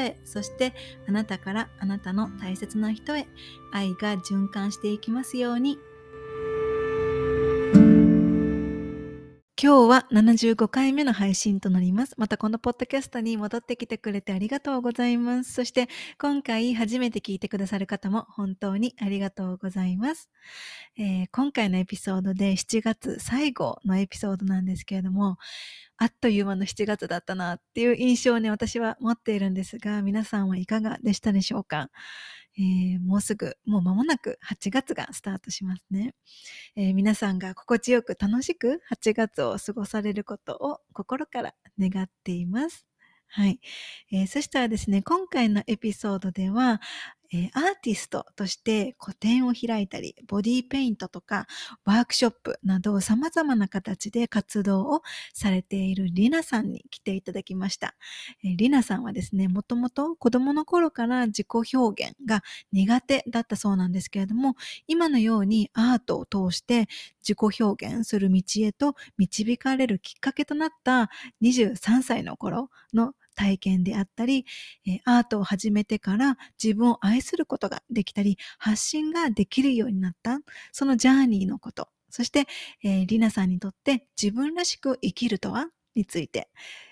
[0.25, 0.73] そして
[1.07, 3.27] あなたからあなたの大切な人へ
[3.71, 5.79] 愛が循環していきますように。
[9.63, 12.15] 今日は75回目の配信となります。
[12.17, 15.53] またこのポッドキャストに戻ってきてくれてありがとうございます。
[15.53, 15.87] そして
[16.17, 20.31] 今回初めて聞いてくださる方も本当にありがとうございます。
[20.97, 25.37] えー、今回のエピソードで7月最後のエピソードなんですけれども、
[25.97, 31.91] あっという間の7月だったなっていう印象をね、私は持っているんですが、皆さんはいかがでしたでしょうか？
[32.57, 36.13] えー、もうすぐ、もう間もなく8月がスタートしますね、
[36.75, 42.85] えー、皆さんが心地よく楽しく8月を過ごされることを心から願っています。
[43.27, 43.61] はい。
[44.11, 46.81] えー、そしたらですね、今回のエピソードでは、
[47.33, 51.47] えー、アーティストとして個展を開いたり、ボディペイントとか
[51.85, 55.01] ワークショップなど様々な形で活動を
[55.33, 57.95] されているリナさんに来ていただきました。
[58.43, 62.43] えー、リナさんはですね、もともと子供の頃から自己表現が
[62.73, 64.55] 苦手だったそうなんですけれども、
[64.87, 66.87] 今のようにアートを通して
[67.21, 71.09] 自己表現する道へと導かれるきっかけとなった
[71.41, 74.45] 23歳の頃の体験であったり、
[74.87, 80.39] えアートを始めてから自分を愛することができたり、発信ができるようになった、
[80.71, 82.47] そのジャーニーのこと、そして、
[82.83, 85.67] えー、リナさんにとって自分らしく生きるとは？
[85.93, 86.47] について、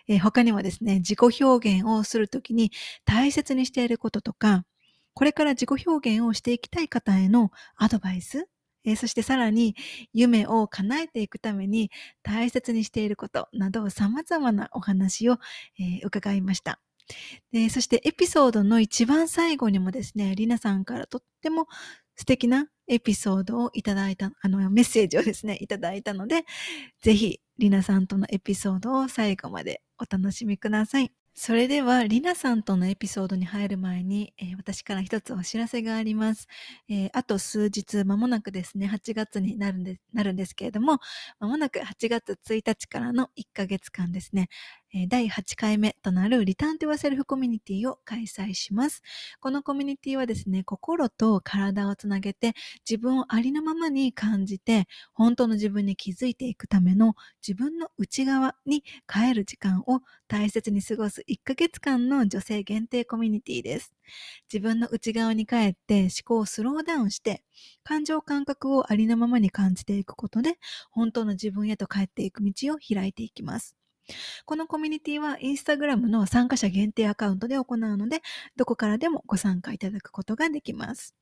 [0.09, 2.71] えー、他にもですね、自己表現をするときに
[3.05, 4.65] 大切にしていることとか、
[5.13, 8.47] これから自己表現をしていきたい方へのアドバイス、
[8.85, 9.75] えー、そしてさらに
[10.13, 11.91] 夢を叶えていくために
[12.23, 15.37] 大切にしていることなど様々なお話を、
[15.79, 16.79] えー、伺いました。
[17.51, 21.67] でそしてエピソードの一番最後にもですね、リナさんからとっても
[22.15, 26.45] 素敵なエピソードをいただいた、あのメッセージをですね、いただいたので、
[27.01, 31.11] ぜひリナさんとのエピソードを最後までお楽しみください。
[31.41, 36.49] それでは、りなさんとのエピソードに入る前に、えー、私から一つお知らせがあります。
[36.89, 40.99] えー、あと数日、間もなくですね、8月になるんでなるんですけれども、
[41.39, 44.49] 間もなく8月1日からの1ヶ月間ですね、
[45.07, 49.03] 第8回目となるリターンとゥワセルフコミュニティを開催します。
[49.39, 52.55] このコミュニティはですね、心と体をつなげて
[52.89, 57.13] 自分をありのままに感じて本当の自分に気づいていくための
[57.47, 63.93] 自分の内側に帰る時間を大切に過ごす1ヶ月間の女性限定コミュニティです。
[64.51, 67.43] 自分の内側に帰って思考をスローダウンして
[67.83, 70.55] 感情感覚をありのままに感じていくことで
[70.89, 73.78] 本当の自分へと帰っていく道を開いていきます。
[74.45, 78.21] このコミュニティはインスタグラムの参加者限定アカウントで行うので、
[78.55, 81.15] どこからでもご参加いただくことができます。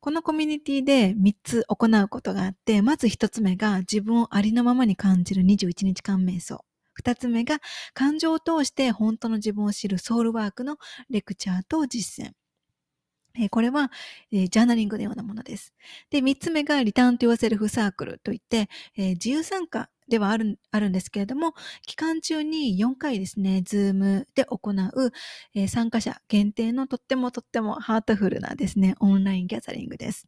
[0.00, 6.64] このコミュニティで3つ行うことがあって、まず1つ目が自分をありのままに感じる21日間瞑想。
[7.00, 7.60] 2つ目が
[7.94, 10.76] 感情を通して本当の自分を知るソウルワークの
[11.08, 12.39] レクチャーと実践。
[13.50, 13.90] これは、
[14.32, 15.72] え journaling のようなものです。
[16.10, 21.54] で、3つ目が return to yourself circle といって、え自由参加ではあるあるんですけれども、
[21.86, 25.12] 期間中に4回ですね、ズームで行う、
[25.54, 30.26] え、参加者限定のとってもとってもハートフルなですね、オンライン gathering です。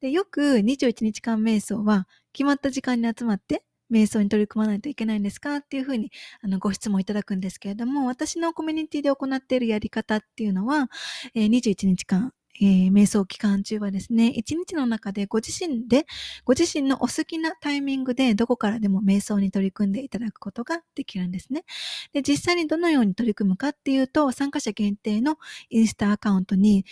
[0.00, 5.56] でよく21日間瞑想は決まった時間に集まって瞑想に取り組まないといけないんですか？
[5.56, 6.10] っていうふうに
[6.42, 10.88] あのご質問いただくんですけれども、私のコミュニティで行っているやり方っていうのは、
[11.34, 16.06] えー、21日間えー、瞑想期間中はですね、一日の中でご自身で、
[16.44, 21.64] ご自身のお好きなタイミングでどこからでも瞑想に取り組んでいただくことができるんですね。
[22.12, 25.36] で、実際にどのように取り組むかっていうと、参加者限定の
[25.70, 26.84] インスタアカウントに、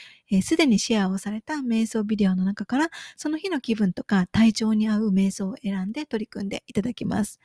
[0.43, 7.38] す、で、にシェアをされた瞑想ビデオの中から、その日の気分とか体調に合う瞑想を選んで取り組んでいただきます。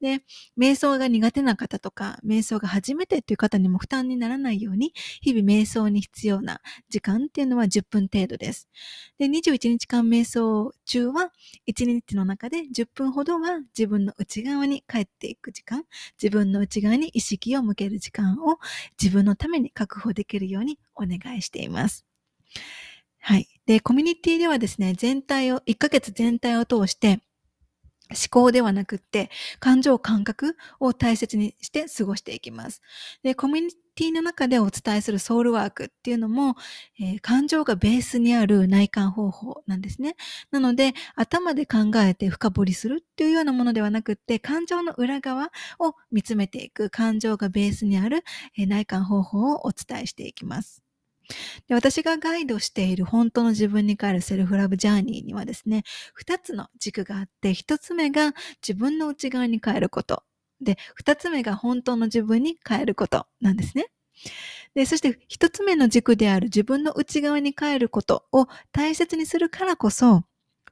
[0.00, 0.22] で、
[0.58, 8.68] 瞑想が苦手な方とか、瞑想が初めてっていう方にも負担にならないように、日々瞑想に必要な時間っていうのは10分程度です。
[9.18, 11.32] で、21日間瞑想中は、
[11.66, 15.84] 1日の中で10分ほどは自分の内側に帰っていく時間、
[16.22, 18.58] 自分の内側に意識を向ける時間を
[19.00, 22.04] 自分のために確保できるようにお願いしています。
[23.20, 23.48] はい。
[23.66, 27.22] で、コミュニティではですね、全体を、1ヶ月全体を通して、
[28.10, 29.30] 思考ではなくって、
[29.60, 32.82] 感情感覚を大切にして過ごしていきます。
[33.22, 36.56] で、コミュニティの中でお伝えするソウルワークっていうのも、
[37.00, 40.16] えー、感情がベースにある内観方法なんですね。
[40.50, 48.22] なので、頭で考えて深掘りするっていうようなものではなくって、感情の裏側を見つめていく、感情がベースにある、
[48.58, 50.83] えー、内観方法をお伝えしていきます。
[51.68, 58.34] で私がガイドしている本当の自分に帰るセルフラブジャーニーにはですね、二つの軸があって、一つ目が
[58.66, 60.22] 自分の内側に帰ること。
[60.60, 63.86] で、二つ目が本当の自分に帰ることなんですね。
[64.74, 70.24] で、そして一つ目の軸である自分の内側に帰ることを大切にするからこそ、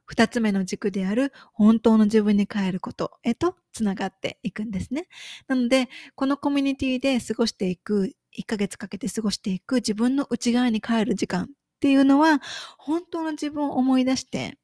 [0.05, 5.07] 二つ目の軸である本当の自分に帰ることへとつながっていくんですね。
[5.47, 11.47] なので、このコミュニティで過ごしていく1ヶ月かけて過ごしていく自分の内側に帰る時間っ
[11.79, 12.41] ていうのは、
[12.77, 14.57] 本当の自分を思い出して、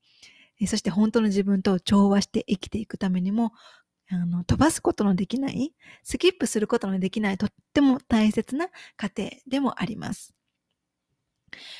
[0.67, 3.53] そして本当の自分と調和して生きていくためにも、
[4.11, 5.73] あの、飛ばすことのできない、
[6.03, 8.67] スキップすることのできない、とっても大切な
[8.97, 10.33] 過程でもあります。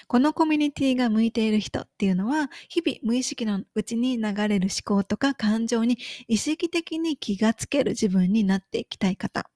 [0.07, 5.97] このコミュニティが向いている人っていうのは、日々無意識のうちに流れる思考とか感情に
[6.27, 9.49] 意識的に気がつける自分になっていきたい方。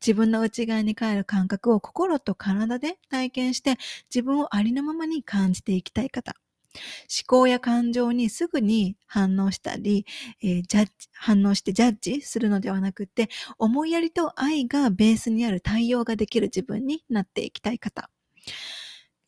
[0.00, 3.76] 自分の内側に帰る感覚を心と体で体験して
[4.14, 6.34] 自分をありのままに感じていきたい方。
[6.74, 10.06] 思考や感情にすぐに反応したり、
[10.42, 13.28] えー、ジャッジ、反応してジャッジするのではなくて、
[13.58, 18.10] 思いやりと愛がベースにある対応ができる自分になっていきたい方。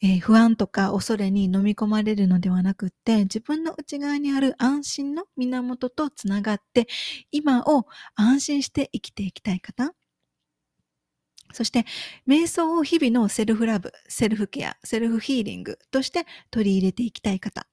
[0.02, 6.86] えー、不安とか恐れに飲み込まれるのではなくて、自分の内側にある安心の源とつながって、
[7.30, 9.94] 今を安心して生きていきたい方。
[11.52, 11.84] そして、
[12.28, 17.66] 瞑想を日々の self love、セルフケア、 self healing として取り入れていきたい方。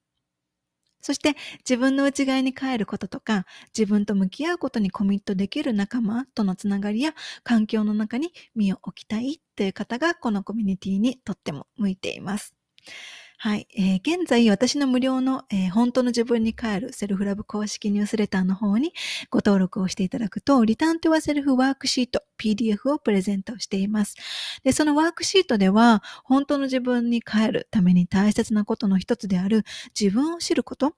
[1.00, 3.44] そして自分の内側に帰ることとか、
[3.76, 12.54] 自分と向き合うことにコミットできる仲間とのつながりや環境の中に身を置きたいという方がこのコミュニティにとっても向いています。
[13.44, 13.68] はい。
[13.76, 18.94] えー、現在、私の無料の、えー、本当の自分に帰る self love 公式ニュースレターの方に
[19.28, 24.16] ご登録をしていただくと、リターントゥアセルフワークシート、PDF をプレゼントしています。
[24.62, 29.64] で、そのワークシートでは、本当の自分に帰るために大切なことの一つである
[30.00, 30.94] 自分を知ること、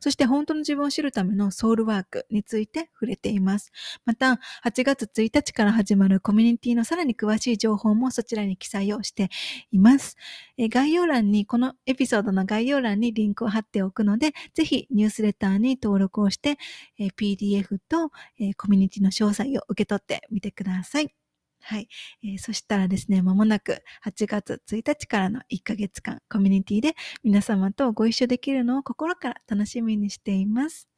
[0.00, 3.72] そして本当の自分を知るためのソウルワークについて触れています。
[4.04, 9.28] また、8月1日から始まるコミュニティのさらに詳しい情報もそちらに記載をして
[9.72, 10.16] います。
[10.56, 16.58] え概要欄に、このエピソードの概要欄にリンクを貼っておくので、ぜひニュースレターに登録をして、
[16.98, 21.17] え PDF と、えコミュニティの詳細を受け取ってみてください。
[21.60, 21.88] はい。
[22.22, 30.88] えー、そしたらですね、まもなく8月1日からの1ヶ月間、コミュニティで皆様とご一緒できるのを心から楽しみにしています。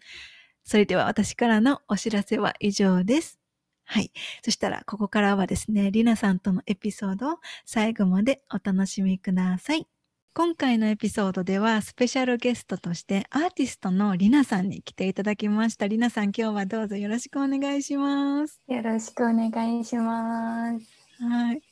[0.64, 3.40] それでは私からのお知らせは以上です。
[3.84, 4.12] はい。
[4.44, 9.88] そしたら、ここからはですね、りなさんとのエピソードを最後までお楽しみください。
[10.32, 15.88] 今回のエピソードではスペシャルゲストとしてアーティストのりなさんに来ていただきました。
[15.88, 18.60] りなさん、今日はどうぞよろしくお願いします。
[18.68, 20.86] よろしくお願いします。
[21.20, 21.62] はい。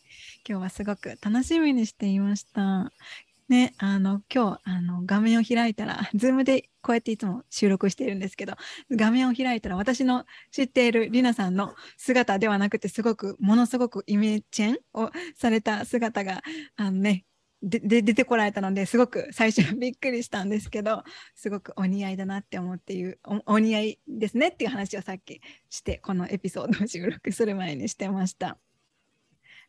[0.47, 2.91] 今日はすごく楽しみにしていました。
[3.49, 8.55] ね、あの今日あの画面を開いたら、ズームでこうやっていつも収録しているんですけど、
[8.91, 16.43] 画面を開いたら私の知っているりなさんの姿ではなくて、すごくものすごくイメチェンをされた姿が
[16.77, 17.25] あのね
[17.63, 21.03] でで出てこられたのですごく最初びっくりしたんですけど
[21.35, 28.59] すごくお似合いだなって思っていうおお似合いですねっていう話をさっきしてこのエピソードを収録する前にしてました。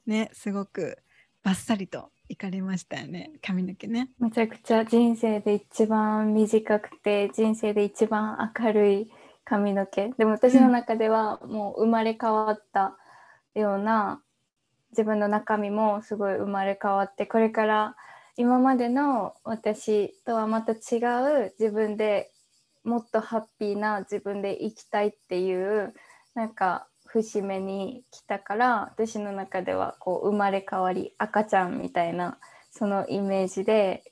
[0.06, 1.00] ねすごく
[1.44, 4.12] バッサリといかれましたよね髪の毛ね。
[4.20, 9.12] めちゃくちゃ人生で一番短くて人生で一番明るい
[9.46, 12.96] 髪の毛でも私の中ではもう生まれ変わった
[13.56, 14.22] ような
[14.92, 17.96] 自分の中身もすごい生まれ変わってこれから
[18.38, 21.00] 今までの私とはまた違
[21.46, 22.32] う自分で
[22.84, 25.94] もっとハッピーな自分で生きたいっていう
[26.34, 32.38] なんか節目に来たから私の中ではこう生まれ変わり赤ちゃんみたいな
[32.72, 34.04] そのイメージで、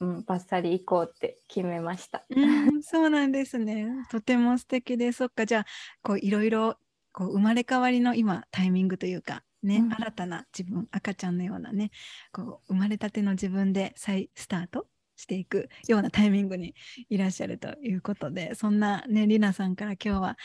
[0.00, 2.24] うん、バッサリ行こうって決めました。
[2.28, 3.86] うん、そうなんですね。
[4.10, 5.66] とても素敵でそっかじゃあ
[6.02, 6.76] こういろいろ
[7.12, 11.90] こう生まれ変わりの今タイミングというかね、うん、新たな自分赤ちゃんのようなね
[12.32, 16.74] こう生まれたての自分で再スタートしていくようなタイミングに
[17.08, 20.36] いらっしゃるということでそんなねりなさんから今日は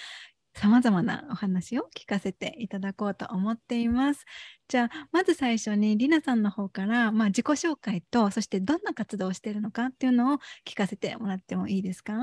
[0.53, 4.25] さまざまなお話を聞かせていただこうと思っています。
[4.67, 12.13] じゃあまず最初にりなさんの方から、まあ、自己紹介とそしてどんな活動をしているのかっていうのを聞かせてもらってもいいですか？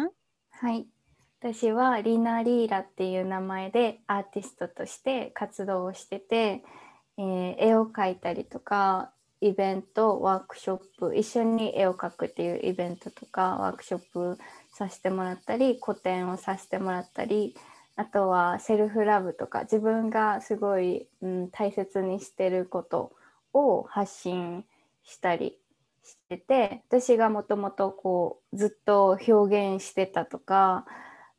[0.50, 0.86] はい。
[1.40, 6.64] 私はリナ・リーラっていう名前でアーティストとして活動をしてて、
[7.18, 14.38] えー、絵を描いたりとかイベントワークショップ一緒に絵を描くっていうイベントとかワークショップ
[14.72, 17.54] させてもらったり個展をさせてもらったり
[17.96, 23.12] あとはセルフラブとか自分がすごい、うん、大切にしてること
[23.52, 24.64] を発信
[25.04, 25.58] したり
[26.02, 30.86] してて私がもともとこうずっと表現してたとか、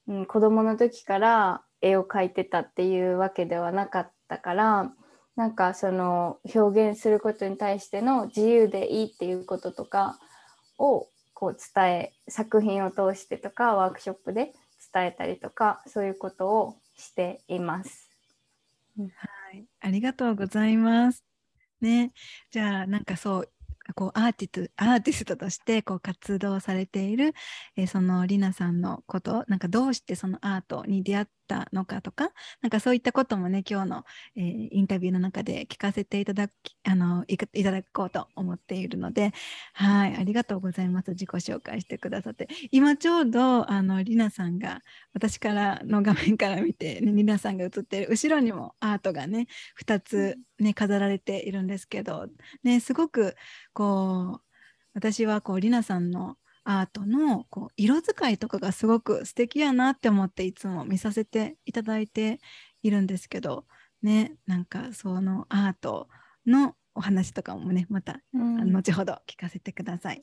[0.08, 4.92] うん、子供の時から絵を描いてたっていうわけではなかったから
[5.36, 10.18] なんかその表現することに対しての自由でいいっていうこととか
[10.78, 14.54] をこう伝え作品を通してとかワークショップで
[14.94, 18.10] 伝えたりとかそういうことをしています。
[18.98, 21.26] はい、ありがとうございます。
[21.82, 22.14] ね、
[22.52, 23.50] じゃあなんかそう
[23.96, 27.34] こうアーティストアーティストとしてこう活動されている、
[27.78, 32.30] えー、そのりなさんのことなんかどうしてそのアートに出会ったのかとか
[32.62, 34.04] なんかそういったこともね今日の、
[34.36, 39.32] えー、インタビューの中で聞かせていただきあのいただこうと思っているので
[39.74, 41.12] はいありがとうございます。
[41.12, 42.48] 自己紹介してくださって。
[42.72, 44.82] 今ちょうどあのりなさんが
[45.14, 49.48] 私からの画面から見て、ね、りなさんが映ってる後ろにもアートがね
[49.82, 52.28] 2つね飾られているんですけど
[52.64, 53.36] ねすごく
[53.76, 54.42] こう
[54.94, 62.40] 私はこうりなさんのアートのこう色使いとかがすごく素敵やなって思っていつも見させていただいて
[62.82, 63.66] いるんですけど
[64.02, 66.08] ねなんかそのアート
[66.48, 70.22] のお話とかもねまた、うん、後ほど聞かせてください、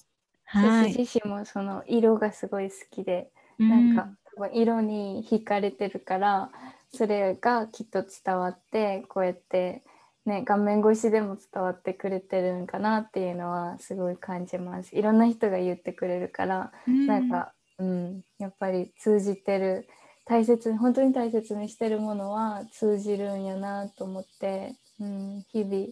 [0.55, 6.51] 私自身もその色がすごい好きで、うん、なんか色に惹かれてるから
[6.91, 9.83] それがきっと伝わってこうやって
[10.25, 14.95] ね、画面越しでも伝わってくれてるんかなっていうのはすごい感じます。
[14.95, 19.89] いろんな人が言ってくれるから、うん、なんか、うん、やっぱり通じてる
[20.25, 25.87] 大切に本当に大切にしてるものは通じるんやなと思って、うん、日々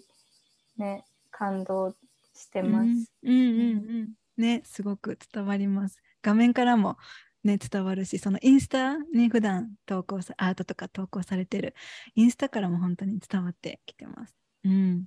[0.79, 1.95] ね感動
[2.35, 2.87] してます。
[3.25, 5.99] うん、うん、うんうんねすごく伝わります。
[6.23, 6.97] 画面からも
[7.45, 11.75] ね、伝わるし、そのインスタに普段投稿さ、アートとか投稿されてる、
[12.15, 14.37] インスタからも本当に伝わってきてます。
[14.65, 15.07] うん。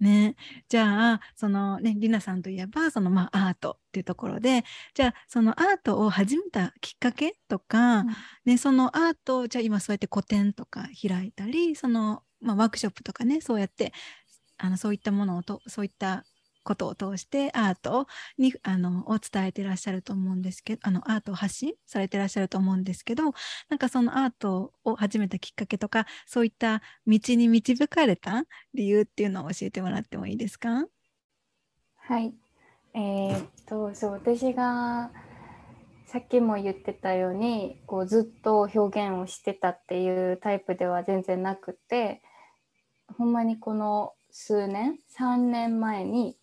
[0.00, 0.34] ね、
[0.68, 8.06] じゃあ、そのね、りなさんといえば、そのまあアートっていうところで、じゃあ、そのアートを始めたきっかけとか、うん、
[8.44, 13.92] ね、そのアート、じゃあ今そうやって個展とか開いたり、その、まあ、ワークショップとかね、そうやって、
[14.58, 16.24] あのそういったものをと、そういった
[16.62, 18.06] ことを通してアート
[18.38, 23.24] にあのを伝えてらっしゃると思うんですけどあのアートを発信されてらっしゃると思うんですけど
[23.68, 30.86] なんかそのアートを始めたきっかけとかそういった道に導かれた理由っていうのを教えてもらってもいいですか？
[31.96, 32.34] はい。
[32.94, 35.10] えー、っとそう私が
[36.06, 42.20] さっきも言ってたようにこうずっと表現をしてたっていうタイプでは全然なくて
[43.16, 46.36] ほんまにこの数年3年前に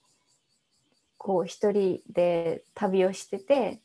[1.20, 3.82] こう一人で旅をしてて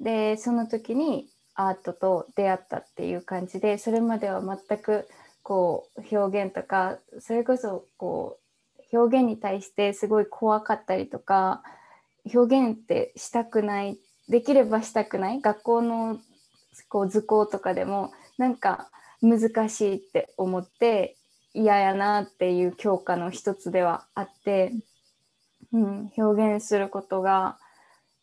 [0.00, 5.06] でその時にアートと出会ったっていう感じでそれまでは全く
[5.42, 8.38] こう表現とかそれこそこ
[8.92, 11.62] う表現に対してすごい怖かったりとか
[12.32, 13.98] 表現ってしたくない
[14.28, 16.18] できればしたくない学校の
[16.88, 21.16] こう図工とかでもなんか難しいって思って
[21.52, 24.72] 嫌やなっていう教科の一つではあって
[25.72, 27.58] うん、表現することが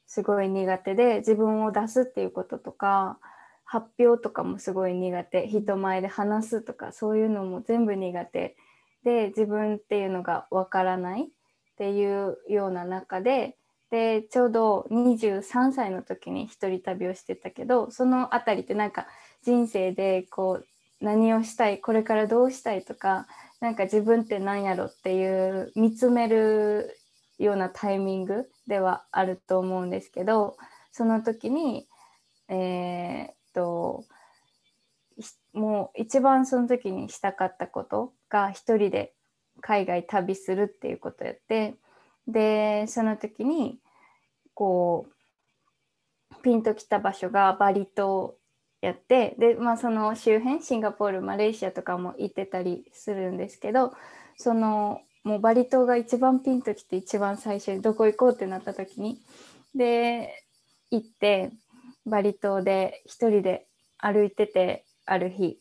[0.06, 3.20] すごい苦手で自分を出すっていうこととか
[3.64, 5.48] 発表とかもすごい苦手。
[5.48, 8.56] 人前で話すとかそういうのも全部苦手。
[9.04, 11.24] で自分っていうのがわからない。
[11.24, 11.28] っ
[11.78, 13.56] ていうような中で
[13.92, 19.08] でちょうど23歳の時に一人旅をしてたけどその辺りってなんか
[19.44, 23.28] 人生でこう何をしたいこれからどうしたいとか
[23.62, 26.98] なんか自分って何やろっていう見つめる
[27.38, 30.58] ようなタイミングではあると思うんですけど
[30.92, 31.88] その時に
[32.50, 34.06] えー、っと
[35.54, 39.14] もう一番その時にしたかったことが一人で
[39.62, 41.76] 海外旅するっていうことやって
[42.28, 43.80] でその時に
[44.54, 48.36] こうピンときた場所がバリ島
[48.82, 53.94] やってで、まあ、その周辺シンガポールマレーシアとかも行ってたりするんですけど
[54.38, 59.20] そのもうバリ島が一番ピンときて一番最初にどこ行こうってなった時に
[59.76, 60.44] で
[60.92, 61.52] 行って
[62.06, 65.60] バリ島で一人で歩いててある日。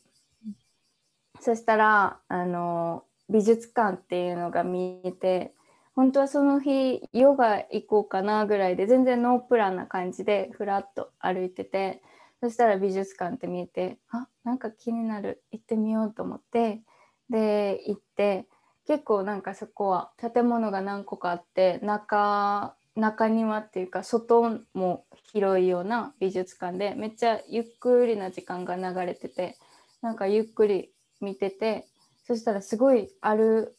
[1.40, 5.52] そしたらあの美術館っていうのが見えて
[5.94, 12.02] 本当はその日ヨガ行こうかなぐらいで全然ノープランな感じでふらっと歩いてて
[12.40, 15.42] そしたら美術館って見えてあなんか気になる。
[15.50, 16.82] 行ってみようと思って
[17.30, 18.46] で行って
[18.86, 29.58] 結構なんかそこは建物が何個かあって中中庭っていうか外も広いような美術館でめっちゃゆっくりな時間が流れてて
[30.00, 30.90] なんかゆっくり
[31.20, 31.86] 見てて
[32.26, 33.76] そしたらすごいある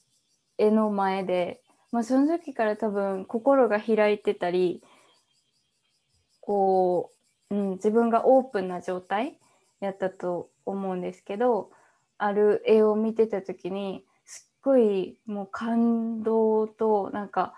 [0.57, 1.61] 絵の前で、
[1.91, 4.83] まあ、その時から多分心が開いてたり
[6.41, 7.11] こ
[7.49, 9.39] う、うん、自分がオープンな状態
[9.79, 11.71] やったと思うんですけど
[12.17, 14.03] ある絵を見てた時に
[14.67, 17.53] ごいもう感動となんか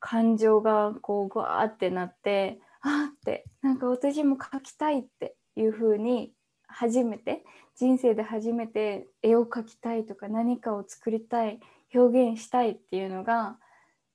[0.00, 6.32] 感情がこうグワーってなってあってなんか私も描きたいっていう風に
[6.66, 7.44] 初めて
[7.76, 11.60] 人生で初めて絵を描きたいとか何かを作りたい
[11.94, 13.58] 表現したいっていうのが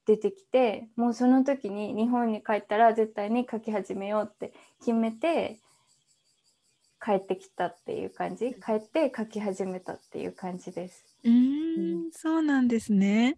[0.08, 5.60] 出てきてもうその時に日本に帰ったら絶対に描き始めようって決めて
[7.04, 11.09] 帰ってきたっていう感じ帰って描き始めたっていう感じです。
[11.24, 13.38] うん、そうなんですね。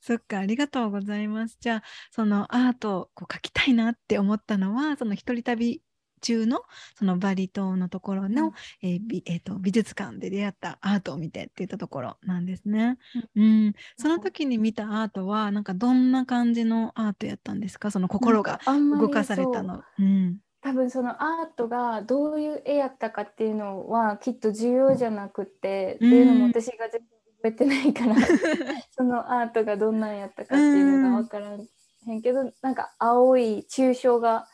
[0.00, 1.56] そっか、ありがとうございます。
[1.60, 5.82] じゃあ、そのアートをこう描きたいなって思ったのは、その一人旅
[6.20, 6.62] 中の
[6.96, 12.96] そのバリ島のところの、うん、えー美えーと、美術館で出会ったアートを見てっていったところなんですね。
[13.34, 17.90] うん、うん、その時に見たアートはなんかどんな感じのアートやったんですか？
[17.90, 19.82] その心が動かされたの。
[19.98, 20.02] う。
[20.02, 27.08] ん、多分そのアートがどういう絵やったかっていうのはきっと重要じゃなくて、っていうのも私が全然
[27.42, 28.14] 覚えてないから
[28.92, 31.66] そのアートがどんなんやったかっていうのが分からん
[32.06, 34.46] へんけどなんか青い抽象画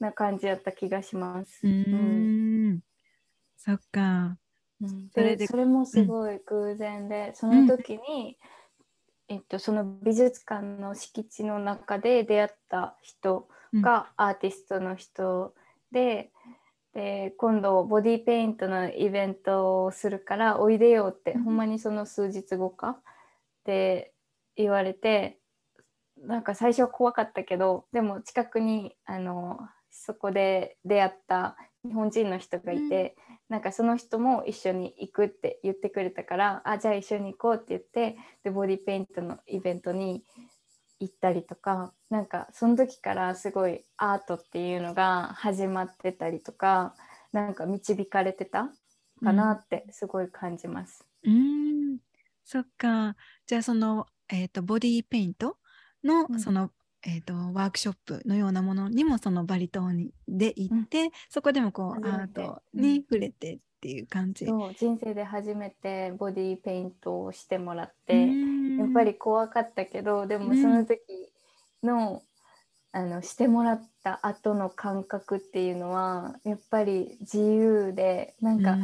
[0.00, 1.60] な感じやった気がします。
[1.64, 2.80] うん、
[3.56, 4.36] そっか。
[4.80, 8.36] うん、それでそれもすごい偶然で、うん、その時に、
[9.28, 15.54] えっと、その美術館の敷地の中で出会った人がアーティストの人
[15.92, 16.31] で、
[16.94, 22.90] で今度ボディペイントのイベントをするからおいでよって、うん、ほんまにその数日後か？
[22.90, 22.98] っ
[23.64, 24.12] て
[24.56, 25.38] 言われて
[26.18, 29.58] なんか最初は怖かったけどでも近くにあの
[29.90, 40.24] そこで出会った日本人の人がいて、うん、なんかその人も一緒に行くって言ってくれたからあじゃあ一緒に行こうって言ってでボディペイントのイベントに
[41.02, 46.94] 行ったりとかなんかその時からすごいアートっていうのが始まってたりとか
[47.32, 48.70] なんか導かれてた
[49.22, 51.04] かなってすごい感じます。
[51.24, 51.98] うん、
[52.44, 53.16] そっか。
[53.46, 55.56] じゃあその、えーと、ボディーペイント
[56.04, 56.70] の、うん、その
[57.04, 68.28] えーと、ワークショップのようなものにもそのバリ島にで行って、うん、そこでもこうアートに触れてっていう感じ、そう人生で初めてボディーペイントをしてもらって
[68.78, 70.98] やっぱり怖かったけどでもその時
[71.82, 72.22] の,、
[72.92, 78.82] あのしてもらった後の感覚っていうのはやっぱり自由でなんか、うん、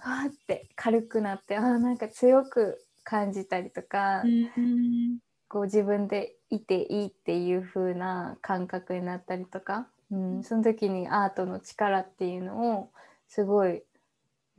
[0.00, 4.28] あって軽くなってあなんか強く感じたりとか、う
[4.60, 12.90] ん、こう自分でいていいっていう風な感覚になったりとか、うん、その時にアートの力っていうのを
[13.28, 13.82] すごい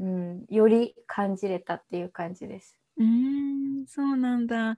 [0.02, 2.76] うん、より感じれたっていう感じです。
[2.98, 4.78] うんそうなんだ。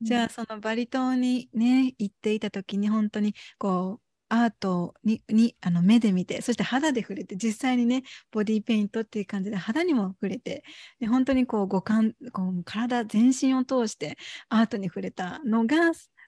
[0.00, 10.64] じゃあ、そのバリ島にね行っていた時に本当にこうアートににあの目で見てそして肌で触れて実際にねボディペイントっていう感じで肌にも触れて
[11.00, 14.16] で本当にこう五感こう体全身を通して
[14.48, 15.76] アートに触れたのが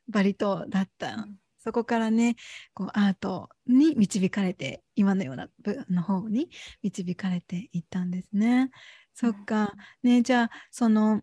[0.08, 1.26] バリ島だった。
[1.62, 2.36] そこからね
[2.72, 6.48] こうアートに導かれて今のような部の方に
[6.82, 8.70] 導かれていったんですね。
[9.12, 11.20] そっか、ね、じゃあその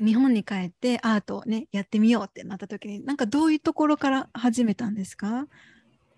[0.00, 5.46] 日本に帰ってアートをねやってみようってなった時になんかどういうところから始めたんですか、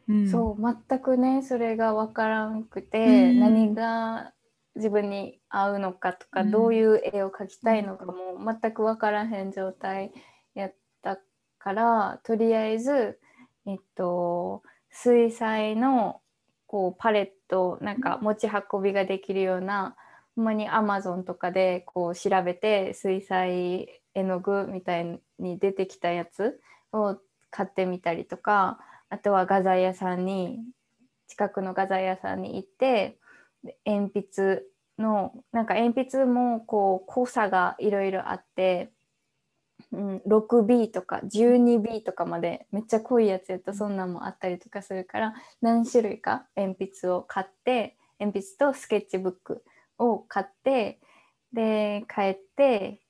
[0.09, 4.33] うん、そう全くねそれが分からんくて、うん、何が
[4.77, 8.15] 自分に合うのかとか、うん、どういう絵を描きたいのかも
[8.61, 10.13] 全く分からへん状態
[10.55, 11.19] やった
[11.59, 13.19] からとりあえず、
[13.67, 16.21] えっと、水彩の
[16.67, 19.97] こうパレットなんか持ち運びができるような、
[20.37, 26.61] ほんまにアマゾンとかでこう調べて水彩絵の具みたいに出てきたやつ
[26.92, 27.16] を
[27.51, 30.61] 買ってみたりとかあとは画材屋さんに
[31.29, 33.18] 近くの画材屋さんに行って
[33.87, 34.62] 鉛筆
[34.99, 38.90] のなんか鉛筆もこう濃さがいろいろあって
[39.92, 49.64] うん、6B とか 12B とかまでめっちゃ濃いやつやったそんなんもあったりとかするから何種類か鉛筆を買って鉛筆とスケッチブック
[49.98, 50.98] を買って
[51.52, 53.00] で帰って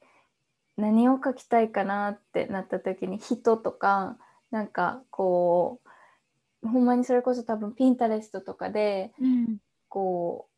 [0.76, 4.16] 何を描きたいかなってなった時に人とか
[4.50, 5.80] なんかこ
[6.62, 10.48] うほんまにそれこそ多分ピンタレストとかで、うん、こ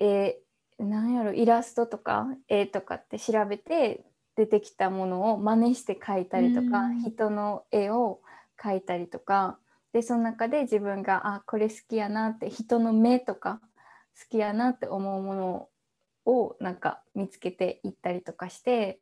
[0.00, 0.38] う絵
[0.78, 4.04] なんやろイラストとか絵とかって調べて
[4.36, 7.00] 出てきたものを真似して描いたりとか、うん。
[7.00, 8.20] 人の絵を
[8.58, 9.58] 描いたりとか
[9.92, 13.60] でその中で自分があこれ好きやなって人の目とか
[14.18, 15.68] 好きやなって思うもの
[16.24, 19.00] をなんか見つけていったりとかして、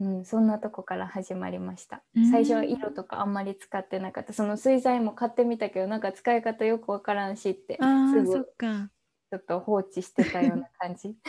[0.00, 8.90] うん、そんなとこから始まりましたうん最初は色とかあんまり使ってなかったその水彩も買ってみたけどなんか使い方よくわからんしってああ、そすか。
[9.30, 11.08] ちょっと放置してたような感じ。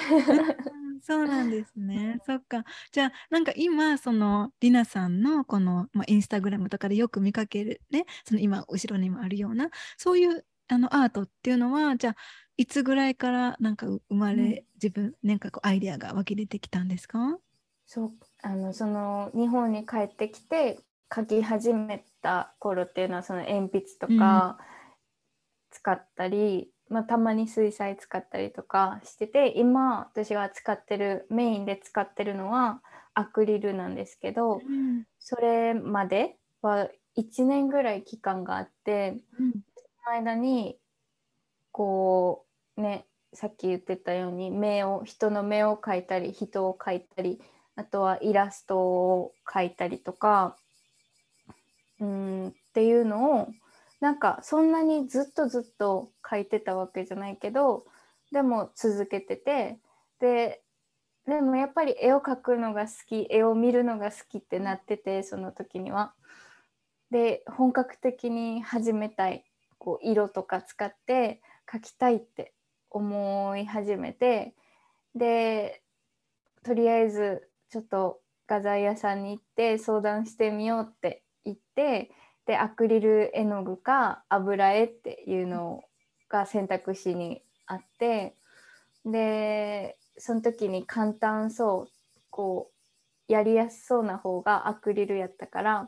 [0.74, 2.20] うんそうなんですね。
[2.26, 2.64] そっか。
[2.92, 12.16] じゃあ、なんか今、その、りなさんのこの、まあ、インスタグラムとかでよく見かけるね、その今、後ろにもあるような、そういうあのアートっていうのは、じゃあ、
[12.56, 14.66] いつぐらいからなんかう生まれ、うん。
[14.76, 17.40] 自分、なんかこうアイデアが湧き出てきたんですか？
[17.86, 20.80] そうあのその日本に帰ってきて
[21.10, 24.58] 描き始めた頃っていうのはその鉛筆とか
[25.72, 32.82] 使ったり、まあ、たまに水彩使ったりとかしてて今私が使ってるメインで使ってるのは
[33.14, 35.04] アクリルなんですけどうん。
[35.20, 39.52] それまでは1年ぐらい期間があってうん。
[39.52, 39.71] そ
[40.06, 40.78] の間に
[41.72, 42.46] こ
[42.78, 47.40] うねさっき言ってたように目を人の目を描いたり人を描いたり
[47.76, 50.58] あとはイラストを描いたりとか
[52.00, 53.48] うんっていうのを
[54.02, 57.86] なんかそんなにずっとずっと描いてたわけじゃないけど
[58.32, 59.80] でも続けてて
[60.20, 60.62] で
[61.28, 66.14] でもやっぱり絵を描くのが好き絵を見るのが好きってなっててその時には。
[67.12, 69.44] で本格的に始めたい
[69.82, 72.54] こう色とか使って描きたいって
[72.92, 74.54] 思い始めて
[75.16, 75.82] で
[76.64, 82.12] とりあえずちょっと画材屋さんに行って相談してみようって言って
[82.46, 85.82] でアクリル絵の具か油絵っていうの
[86.30, 88.36] が選択肢にあって
[89.04, 91.92] でその時に簡単そう
[92.30, 95.88] こうやりやすそうな方がアクリルやったから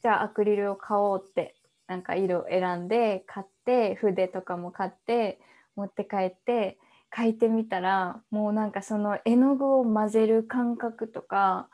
[0.00, 1.54] じゃあアクリルを買おうって
[1.88, 5.38] なんか色選んで買って筆とかも買って
[5.76, 6.78] 持って帰って
[7.16, 11.68] 描いてみたらもうなんかその絵の具を混ぜる感覚とか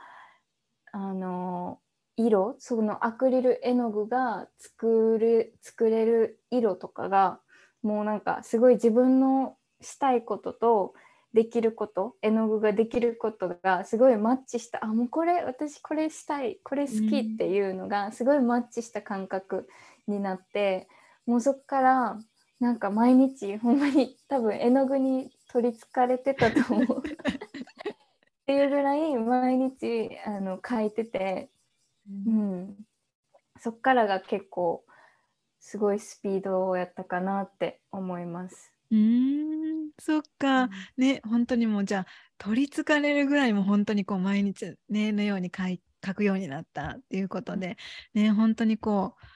[0.92, 1.78] あの
[2.16, 7.40] 色そのアクリル絵の具が作る作れる色とかが
[7.82, 10.94] もうなんかすごい自分のしたいことと
[11.32, 19.66] できること絵の具ができることがすごいマッチしたあもうこれ私これしたいこれ好きっていうのがすごいマッチした感覚
[20.06, 20.88] になって
[21.26, 22.18] もうそっから
[22.60, 26.98] なんか毎日ほんまに多分絵の具に取りつかれてたと思う。
[26.98, 31.50] っていうぐらい毎日あの描いてて、
[32.26, 32.76] うん、
[33.60, 34.84] そっからが結構
[35.60, 38.72] すごいスピードをやったかなって思います。
[38.90, 39.62] うーん。
[39.98, 42.06] そっか、ね本当にもうじゃあ
[42.38, 45.50] 取りつかれるぐらいも本当にこう毎日ねのように
[46.04, 47.76] 書くようになったっていうことで
[48.14, 49.26] ね本当にこう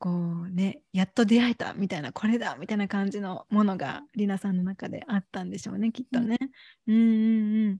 [0.00, 6.38] こうねやっと出会えたみたいなこれだみたいな感じのものがりなさんの中であったんでしょうねきっとね。
[6.88, 7.78] うんうんうん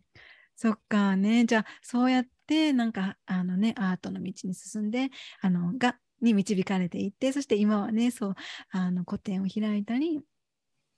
[0.54, 5.08] そっかねじゃあそうやってなんかあのねアートの道に進んで
[5.40, 8.34] あのがに導かれていってそして今はねそう
[8.70, 10.20] あの個展を開いたり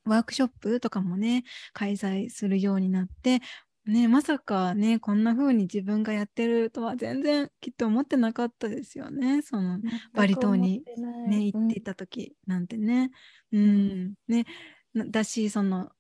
[0.05, 3.41] ワークショップとかもね開催するようになって
[3.87, 9.43] ねまさかねこんな風に自分がやってるとは全然きっと思ってなかったですよね。
[9.43, 9.81] その
[10.15, 10.85] バリ島に
[11.29, 13.11] ね行っていた時なんてね。
[13.53, 14.15] うん。
[14.29, 14.47] ね
[14.95, 15.91] なだしその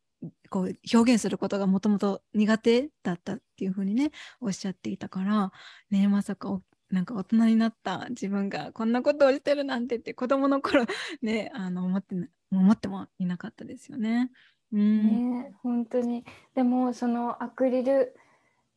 [0.50, 5.50] こう表現することがもともと苦手だったっていう風にねおっしゃっていたから
[5.90, 10.84] ねまさかおなんか大人になった自分がこんなことをしてるなんてって子供の頃
[11.22, 14.30] ねあの思ってな思ってもいなかったですよね。
[14.72, 16.24] うん、ね本当に。
[16.54, 18.14] でもそのアクリル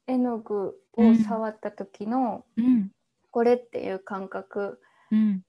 [0.08, 2.91] 絵の具を触った時の、うん、
[3.31, 4.79] これっていう感覚
[5.12, 5.41] うん、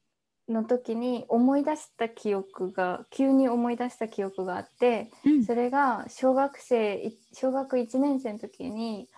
[0.49, 9.09] の時に思い出した記憶が急に思い出した記憶があってうん、それが小学生い小学1年生の時に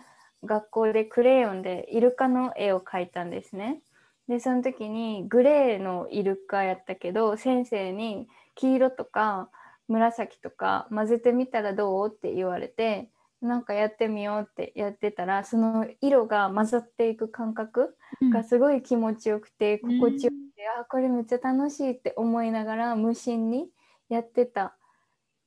[0.44, 3.82] 学校でクレヨンでイルカの絵を描いたんですね。
[4.28, 9.48] でその時にグレーのイルカやったけど先生に黄色とか
[9.88, 12.08] 紫とか混ぜてみたらどう？
[12.08, 13.08] って言われて
[13.40, 17.96] なんかやってみようってやってたらその色が混ざっていく感覚
[18.32, 23.68] がすごい気持ちよくてうん心地よくて、あこれめっちゃ楽しいって思いながら無心に
[24.08, 24.76] やってた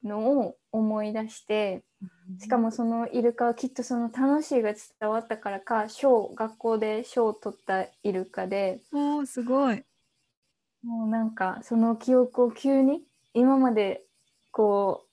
[0.04, 1.84] のを思い出して
[2.40, 9.84] しかもそのイルカはきっとその楽しいが伝わったからか賞学校で賞を取ったイルカでおーすごい。
[10.84, 14.02] もうなんかその記憶を急に今まで
[14.52, 15.06] こ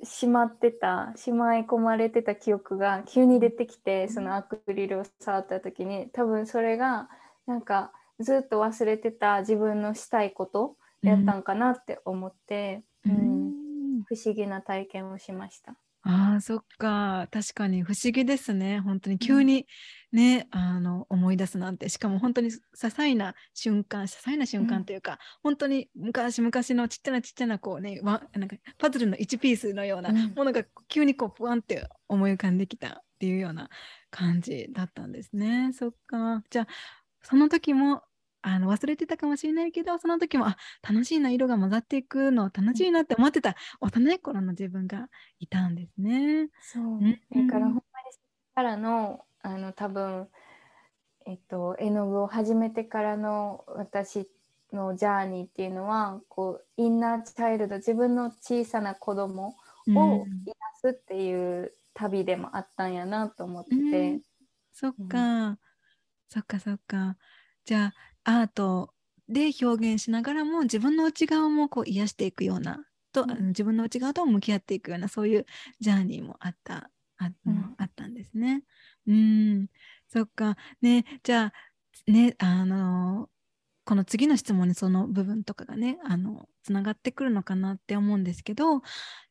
[0.00, 7.08] うしまってたしまい込まれてた記憶が急に出てきてそのアクリルを触った時に多分それが
[7.46, 15.74] なんかずっと忘れてた自分のしたいことやったんかなって思って、うん、うん、不思議な体験をしました。
[16.02, 17.28] ああ、そっか。
[17.30, 18.80] 確かに不思議ですね。
[18.80, 19.66] 本当に急に
[20.12, 21.90] ね、うん、あの思い出すなんて。
[21.90, 33.68] しかも本当に些細な瞬間、些細な瞬間というか、うん、本当に昔々のちっちゃなちっちゃなこうね、わなんかパズルの1ピースのようなものが急にこう、ぷわんって思い浮かんできたっていうような
[34.10, 35.72] 感じだったんですね。
[35.74, 36.42] そっか。
[36.48, 36.66] じゃあ、
[37.22, 38.02] その時も
[38.42, 40.56] あの忘れてたかもしれないけどその時もあ
[40.88, 46.48] 楽しいな色が混ざっていくの楽しいなって思ってた幼い頃の自分がいたんですね。
[46.60, 47.12] そう、うん、
[47.46, 47.84] だからほんまに
[48.54, 50.28] からのあの多分
[51.26, 54.28] えっと絵の具を始めてからの私
[54.72, 59.54] のジャーニーっていうのはこうインナーチャイルド自分の小さな子供
[59.88, 63.76] を癒すっていう旅でもあったんやなと思ってて。
[63.76, 64.22] うん、
[64.72, 65.58] そっか、うん、
[66.28, 67.16] そっかそっか。
[67.64, 67.94] じゃあ
[68.24, 68.92] アート
[69.28, 75.46] で表現しながらも自分の内側もこう癒していくようなと、うん、自分の内側と向き合っていくようなそういう
[75.80, 78.62] ジャーニーもあったあ,、うん、あったんですね。
[79.06, 79.66] うん。
[80.08, 80.56] そっか。
[80.80, 83.28] ねじゃあねあの
[83.90, 88.82] この次の質問にその部分とかがねあのつながってくるのかなって思うんですけど、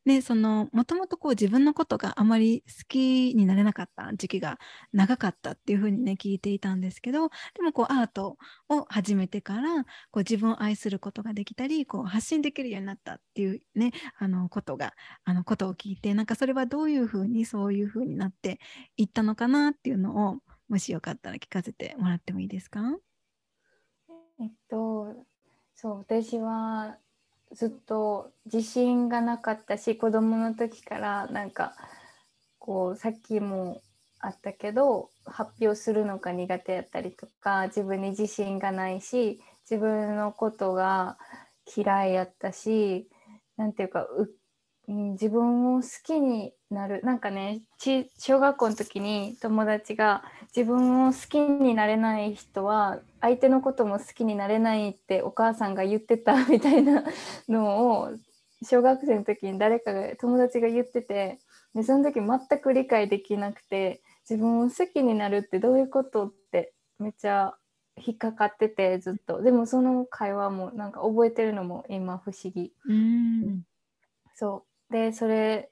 [0.04, 4.58] ね、そのもともとこう自分のことがあまり好きになれなかった時期が
[4.92, 8.36] 長かったっていうふうにね聞いていたんですけどでもこうアート
[8.68, 14.92] を始めてからこう自分を愛することができたりこう発信できるようになったっていうねあのことが
[15.24, 18.60] あのことを聞いてなんかそれはどういうふうにそういうふうになって
[18.98, 20.36] いったのかなっていうのを
[20.68, 22.82] もしよかったら聞かせてもらってもいいですか？
[24.40, 25.14] えっと
[25.74, 26.96] そう私は
[27.52, 31.74] ずっと自信がなかったし子供の時からなんか
[32.58, 33.82] こうさっきも
[34.20, 41.18] あったけど発表するのが苦手やったりとか自分に自信がないし自分のことが
[41.76, 43.08] 嫌いやったし
[43.56, 44.06] 何ていうか
[44.90, 47.00] う自分を好きになる。
[47.02, 47.62] なんかね
[48.18, 50.22] 小学校の時に友達が
[50.54, 57.04] 自分を好きになれない人は相手のことも好きになれないってお母さんが言ってた みたいな
[57.48, 58.10] のを
[58.62, 61.38] 小学生の時に誰かが友達が言ってて
[61.74, 67.54] でその時全く理解できなくて自分を好きになるってどういうことってめっちゃ
[67.96, 69.42] 引っかかっててずっと。
[69.42, 72.72] でもその会話もなんか覚えてるのも今不思議。
[72.86, 73.62] うん。
[74.34, 75.70] そうでそれ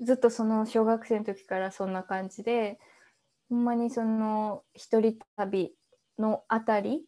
[0.00, 2.78] ずっとその小学生の時からそんな感じで
[3.48, 5.72] ほんまにその一人旅
[6.18, 7.02] のあたり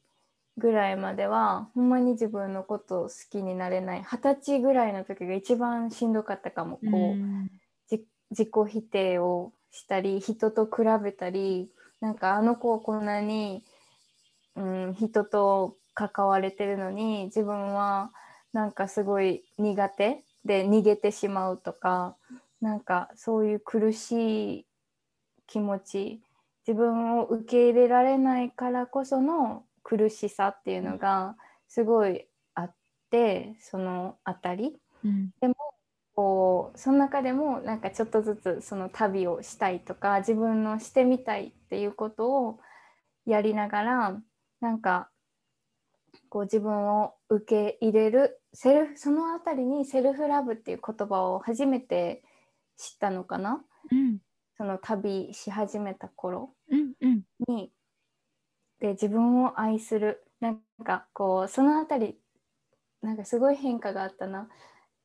[0.56, 7.50] ぐらいまではほんまに自分のことを好きになれない二十歳ぐらいの時が一番しんどかったかもこう、うん、
[8.30, 13.64] 自己否定をしたり人と比べたりなんかあの子はこんなに、
[14.56, 18.10] うん、人と関われてるのに自分は
[18.52, 22.16] なんかすごい苦手で逃げてしまうとか
[22.60, 24.66] なんかそういう苦しい
[25.46, 26.22] 気持ち
[26.66, 31.36] 自分を受け入れられないからこその苦しさっていうのが
[31.68, 32.74] すごいあっ
[33.10, 35.54] てそのあたり、うん、でも
[36.14, 42.60] こうその中でもなんかちょっとずつその旅をしたいとか自分のしてみたいっていうことを
[43.26, 44.20] やりながら
[44.60, 45.08] なんか
[46.30, 52.22] こう自分を受け入れるセルフそのあたりにセルフラブっていう言葉を初めて
[52.78, 54.18] 知ったのかな、うん、
[54.56, 57.68] その旅し始めた頃に、うんうん、
[58.80, 60.24] で自分を愛する。
[60.40, 62.16] なんかこうそのあたり
[63.02, 64.48] なんかすごい変化があったな。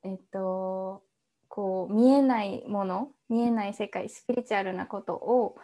[0.04, 1.04] えっと
[1.50, 5.58] こう見えないもの見えない世界スピリチュアルなことを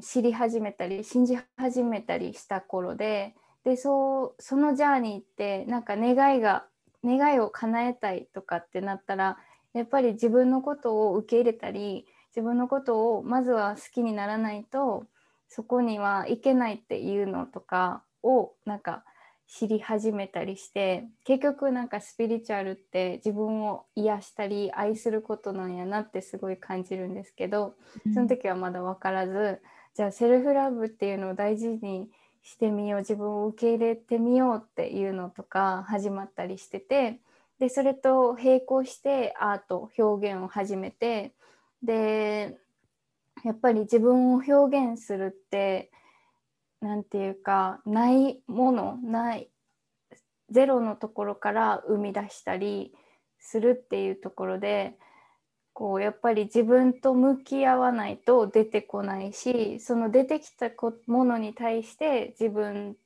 [0.00, 6.64] 知り始めたり信じ始めたりした頃ででそうそのジャーニーってなんか願いが
[7.04, 9.38] 願いを叶えたいとかってなったら
[9.74, 15.04] やっぱり自分のことを受け入れたり自分のことをまずは好きにならないと
[15.48, 19.04] そこにはいけないっていうのとかをなんか
[19.46, 27.74] 知り始めたりして結局なんかスピリチュアルって自分を癒したり愛することなんやなってすごい感じるんですけど
[28.14, 29.60] その時はまだ分からず、
[29.94, 32.08] じゃあセルフラブっていうのを大事に
[32.42, 37.20] してみよう自分を受け入れてみようっていうのとか始まったりしてて
[37.58, 41.32] でそれと並行してアート表現を始めて
[41.82, 42.56] で
[43.44, 44.52] やっぱり自分を表
[44.92, 45.90] 現するって
[46.80, 49.48] 何て言うかないものない
[50.50, 52.92] ゼロのところから生み出したり
[53.38, 54.96] するっていうところで
[55.74, 60.70] こうやっぱり自分と向き合わないと出てこないしその出てきた
[61.06, 62.96] ものに対して自分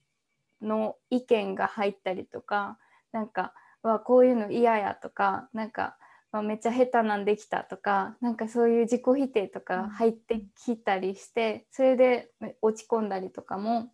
[0.60, 2.78] の意見が入ったりとか
[3.12, 3.52] なんか
[3.82, 5.96] わこういうの嫌やとかなんか、
[6.32, 12.30] まあ、めっちゃ下手なんできたとかなんかそういう自己否定とか入ってきたりしてそれで
[12.62, 13.90] 落ち込んだりとかも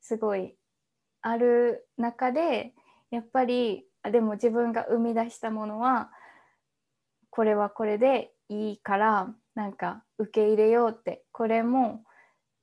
[0.00, 0.54] すごい
[1.20, 2.72] ある中で
[3.10, 6.10] やっぱりでも自分が生み出したものは
[7.34, 12.04] これはこれでいいからなんか受け入れようってこれも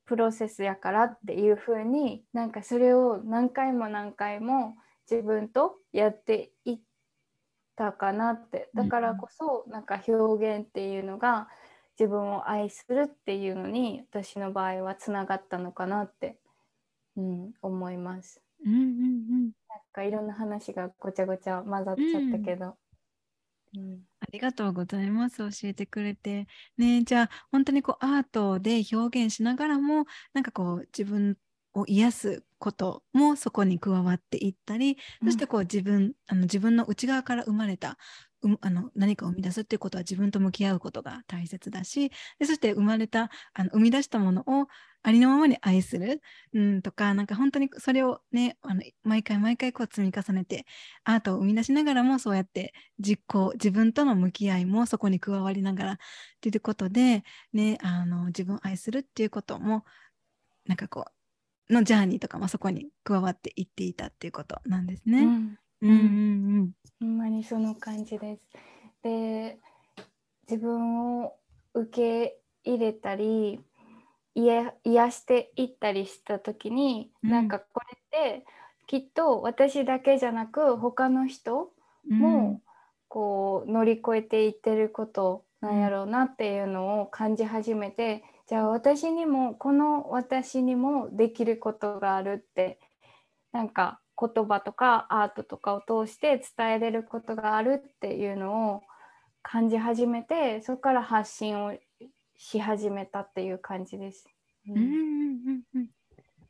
[0.06, 4.78] プロセスやからっていう風になんかそれを何回も何回も
[5.12, 6.80] 自分とやっていっ
[7.76, 11.50] たかなってだからこそなんか表現っていうのが
[12.00, 16.38] 自分を愛するっていうのに私の場合はつながったのかなって、
[17.18, 18.42] うん、思います。
[18.66, 22.78] うんうんうん、なんかいろんな話がごちゃごちゃ混ざっちゃったけど。
[23.76, 25.38] うん、ありがとうございます。
[25.38, 26.48] 教えてくれて。
[26.78, 31.38] ね、じゃあ本当にこうアートで表現しながらもなんかこう自分
[31.74, 37.98] を癒すこともそこに加わっていったり、うん、そしてこう自分あの自分の内側から生まれた
[38.44, 44.68] うあの何かを生み出すっていうことは自分と向き合うことが大切だしでそして生まれたあの生み出したものを
[45.04, 46.22] ありのままに愛する、
[46.54, 50.66] うん、とかなんか本当にそれをねあの毎回毎回こう積み重ねて
[51.04, 55.98] アートを生み出しながらもそうやって実行自分との向き合いもそこに加わりながらっ
[56.40, 59.86] ていうことで、ね、あの自分を愛するっていうことも
[60.68, 61.06] なんかこ
[61.70, 65.20] うのジャーニーとかもそこに加わっていっていたっていうことなんですね。
[65.24, 65.98] うんうんうんう
[66.64, 68.42] んほんまにその感じです。
[69.02, 69.58] で
[70.48, 71.34] 自分を
[71.74, 73.60] 受け入れたり
[74.36, 78.46] 癒癒していったりした時に、うん、なんかこれって
[78.88, 81.70] きっと私だけじゃなく他の人
[82.10, 82.62] も
[83.08, 92.80] こう乗り越えていってることなんやろうなっていうのを感じ始めて、じゃあ私にもこの私にもできることがあるって
[93.52, 98.82] なんか言葉とかアートとかを通して伝えれることがあるっていうのを
[99.42, 101.74] 感じ始めてそこから発信を
[102.42, 104.26] し始めたっていう感じです。
[104.68, 105.88] うん、うんうんうん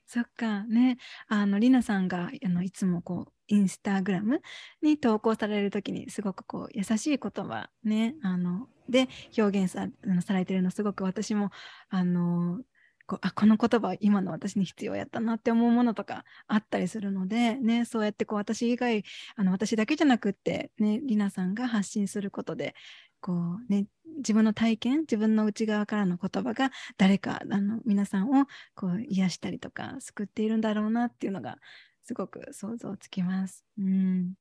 [0.07, 0.97] そっかね。
[1.29, 4.41] あのりなさんがあのいつもこうインスタグラム
[4.81, 8.15] に投稿される時にすごくこう優しい言葉ね。
[8.21, 9.87] あので表現さ
[10.19, 11.49] されてるのすごく私も
[11.89, 12.59] あの
[13.07, 19.03] こあこの言葉今の私に必要やったなって思うものとかあったりするので、ね、そうやってこう私以外
[19.37, 22.75] あの私だけじゃなくって、ね、りなさんが発信することで
[23.21, 23.85] こう、ね、
[24.17, 31.57] 自分の体験自分の内側からの言葉が誰かあの皆さんをこう癒したりとか救っているんだろうなっていうのが
[32.03, 33.65] すごく想像つきます。
[33.77, 34.33] うん、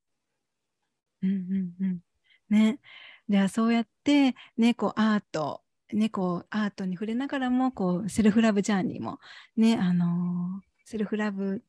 [1.23, 2.01] うんうんうん。
[2.49, 2.81] ね、
[3.29, 5.63] じゃあそうやってねこうアート
[5.93, 9.19] ね、こうアートに触れながらもこうセルフラブジャーニーも、
[9.57, 11.63] ねあのセルフラブ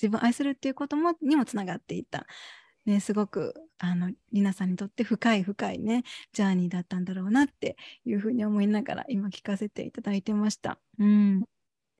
[0.00, 2.26] 自分を愛するっていうこともにもつながっていった、
[2.86, 10.78] ね、すごくあのリナさんにとって深い深いねジャーニーだったんだろうなっていうふうに思いながら今聞かせていただいてました。
[10.98, 11.40] うん。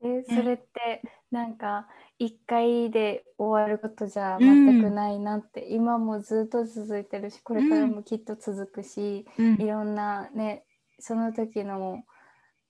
[0.01, 1.87] でそれってなんか
[2.19, 10.65] 1回で終わることじゃ全くないなって、うん、今もずっと続いてるしこれからもきっと続くし、うん、いろんなね
[10.99, 12.03] その時の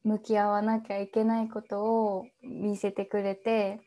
[0.03, 3.79] 向き合わなきゃいけないことを見せてくれて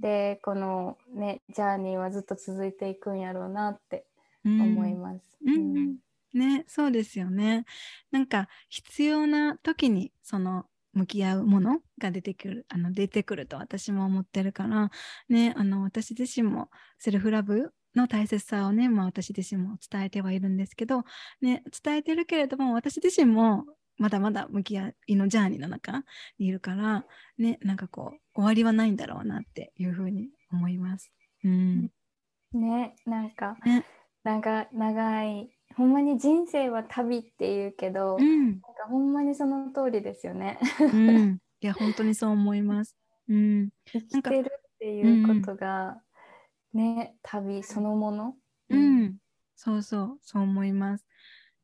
[0.00, 4.04] でこのねジャーニーはずっと続いていくんやろうなって
[4.44, 5.38] 思います。
[5.44, 5.96] うん、うん、
[6.34, 7.64] ねそうですよね。
[8.10, 14.90] なんか必要な時にその向き合うものが出てくるあの出てくると私も思ってるから
[15.28, 21.04] ねあの私自身もセルフラブの大切さをね、まあ、私自身も伝えてはいるんですけど、
[21.40, 23.64] ね、伝えてるけれども私自身も
[23.98, 26.04] まだまだ向き合いのジャーニーの中
[26.38, 27.04] にいるから、
[27.38, 31.12] ね、なんかこう、終わりはないんだろうなっていうふうに思います。
[31.44, 31.90] うん、
[32.52, 33.84] ね、なんか、ね、
[34.24, 40.58] なんか長い、ほんまに人生は旅っていうけど、うん、なんかほんまにその通りですよね。
[40.80, 42.96] うん、 いや、本当にそう思います。
[43.28, 46.00] うん、生きてるっていうことが、
[46.72, 48.36] ね、旅そのもの。
[48.70, 49.16] うん、
[49.56, 51.06] そうそう、そう思います。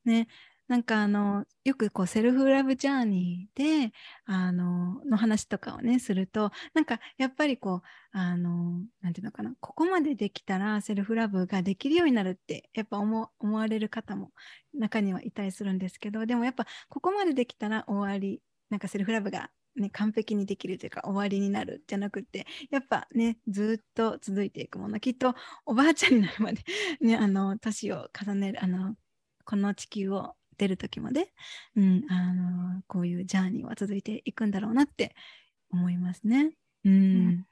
[0.05, 0.27] ね、
[0.71, 3.91] なんかあのよくこうセルフラブジャーニーで
[4.25, 14.31] あのの話とかをねするとなんかやっぱりこうあのなんていうのかなここまでできたらセルフラブができるようになるってやっぱ思思われる方も
[14.73, 25.01] 中にはいたりするんですけどでもやっぱここまでできたら終わりなんかセルフラブがね、完璧にできるというか終わりになるじゃなくてやっぱねずっと続いていくもの。
[25.01, 26.61] きっとおばあちゃんになるまで、
[27.01, 28.95] ね、あの年を重ねるあの
[29.45, 31.27] この地球を出る時まで、
[31.75, 35.15] うんあのこういうジャーニーは続いていくんだろうなって
[35.71, 36.51] 思いますね。
[36.83, 37.45] うん、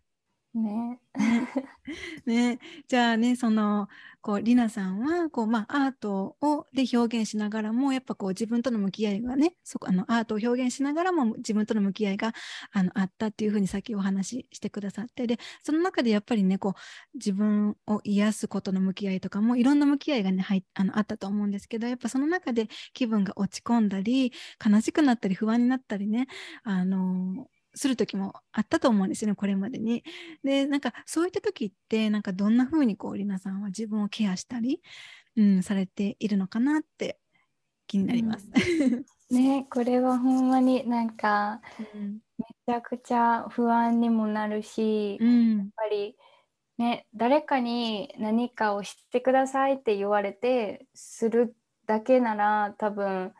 [0.53, 0.99] ね。
[2.25, 3.87] ね、じゃあねその
[4.21, 12.33] こうりなさんはこう、まあ、アートをで表現しながらもやっぱこう自分との向き合いがねそこあのアートを表現しながらも自分との向き合いが
[12.71, 24.33] あのあったっていうふうにさっきお話ししてくださってでその中でやっぱりねこう自分を癒すことの向き合いとかもいろんな向き合いがね入あのあったと思うんですけどやっぱその中で気分が落ち込んだり
[24.63, 26.27] 悲しくなったり不安になったりね
[26.63, 30.03] あのする時もあったと思うんですよねこれまでに。
[30.43, 34.81] でなんかそういった時ってなんかどんな風にこうりなさんは自分をケアしたり、
[35.35, 37.19] うん、されているのかなって
[37.87, 38.47] 気になります。
[39.29, 41.61] うん、ねこれはほんまになんか、
[41.93, 46.15] うん、めちゃくちゃ不安にもなるし、うん、やっぱり
[46.77, 51.55] ね誰かに何かをしてくださいって言われてする
[51.85, 53.33] だけなら多分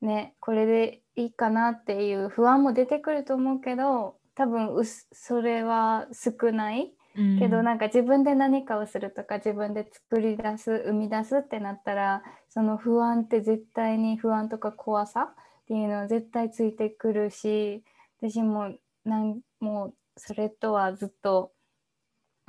[0.00, 4.70] ねこれでいいかなっていう不安も出てくると思うけど多分
[5.12, 15.34] それは少ない、うん、けどなんか自分で何かをするとか自分で作り出す生み出すってなったらその不安って絶対に不安とか怖さっ
[15.66, 17.84] ていうのは絶対ついてくるし
[18.20, 18.72] 私も
[19.04, 21.52] なんもうそれとはずっと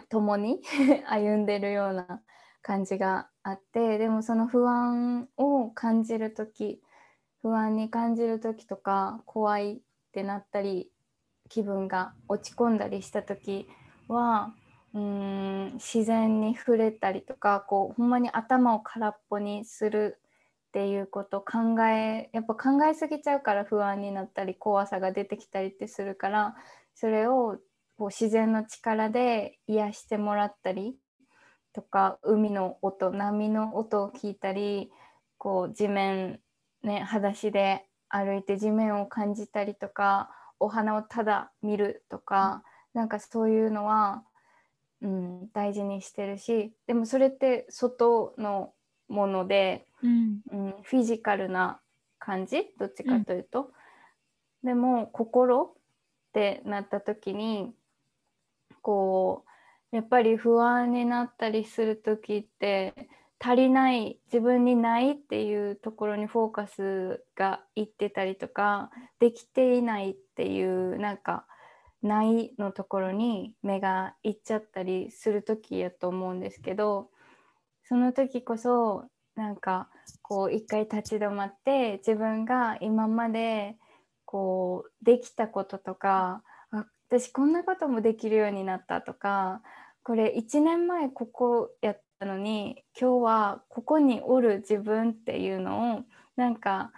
[0.10, 0.62] 共に
[1.08, 2.22] 歩んでるような
[2.62, 6.82] 感じがあってでもその不安を感じる時
[7.42, 9.80] 不安に感じる時とか怖いっ
[10.12, 10.92] てなったり
[11.50, 13.68] 気分が落ち込んだりした時
[14.08, 14.54] は
[14.94, 20.18] うん自然に触れたりとかこうほんまに頭を空っぽにする
[20.70, 26.56] っていうこと考えやっぱ考えすぎちゃうから不安になったり怖さが出てきたりってするから
[26.96, 27.58] それを
[27.98, 30.96] こう自然の力で癒してもらったり
[31.74, 34.92] とか海の音波の音を聞いたり
[35.38, 36.40] こう地面
[36.84, 40.30] ね、裸足で歩いて地面を感じたりとか
[40.60, 42.64] お花をただ見るとか、
[42.94, 44.24] うん、なんかそういうのは、
[45.02, 48.74] うん、大事にしてるしでもそれって外の
[49.08, 51.80] もので、うん、うん、フィジカルな
[52.20, 52.68] 感じ？
[52.80, 53.72] どっちかというと、
[54.64, 55.74] うん、でも心っ
[56.34, 57.72] てなった時に
[58.82, 59.46] こ
[59.92, 62.94] うやっぱり不安になったりする時って
[63.44, 71.48] 足りない自分にないっていうところにフォーカスがいってたりとかできていないっていうなんか
[72.04, 77.10] ないのところに目がいっちゃったりする時やと思うんですけど
[77.84, 79.90] その時こそなんか
[80.22, 83.76] こう一回立ち止まって自分が今まで
[84.26, 89.62] こうできたこととかあ私こんなこともできるようになったとか
[90.04, 96.02] これ1年前ここやったのに今日はここにおる自分っていうのを
[96.36, 96.92] なんか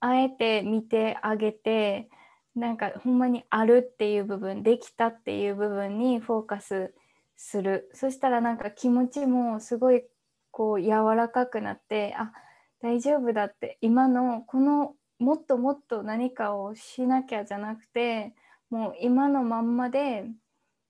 [0.00, 2.08] あえて見てあげて
[2.54, 6.94] なんかほんまにあるっていう部分できたっていう部分にフォーカス
[7.36, 7.90] する。
[7.92, 10.04] そしたらなんか気持ちもすごい
[10.50, 12.32] こう柔らかくなってあ
[12.80, 18.34] 大丈夫だって今のこのもっともっと何かをしなきゃじゃなくて
[18.70, 20.24] もう今のまんまで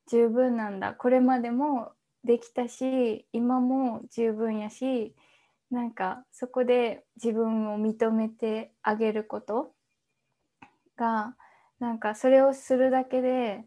[0.09, 0.93] 十分なんだ。
[0.93, 1.91] これまでも
[2.25, 5.15] できたし今も十分やし
[5.71, 9.73] なんかそこで自分を認めてあげること
[10.97, 11.35] が
[11.81, 13.65] なんかそれをするだけで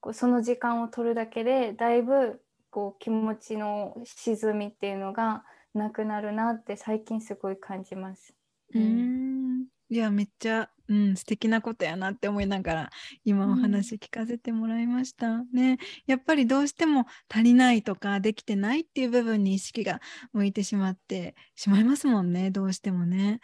[0.00, 2.40] こうその時間を取るだけでだいぶ
[2.70, 8.34] こう気持ちの沈みっていうのがなくなるなって最近すごい感じます。
[8.74, 12.90] うんいやめっちゃ、うん、素敵なことやなって思いながら
[13.24, 20.00] 今お話聞かせてもらいました、うん、ねやっぱりどうしても足りないとかできてないっていう部分に意識が
[20.32, 23.40] 向いてしまってしまいますもんねどうしてもね。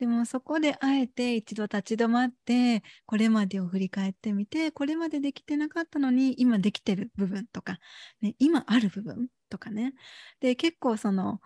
[0.00, 7.78] でもそこであえて一度立ち止まってこれまでを振り返ってみてこれまでできてなかったのに今できてる部分とか、
[8.20, 9.94] ね、今ある部分とかね。
[10.40, 11.40] で結構その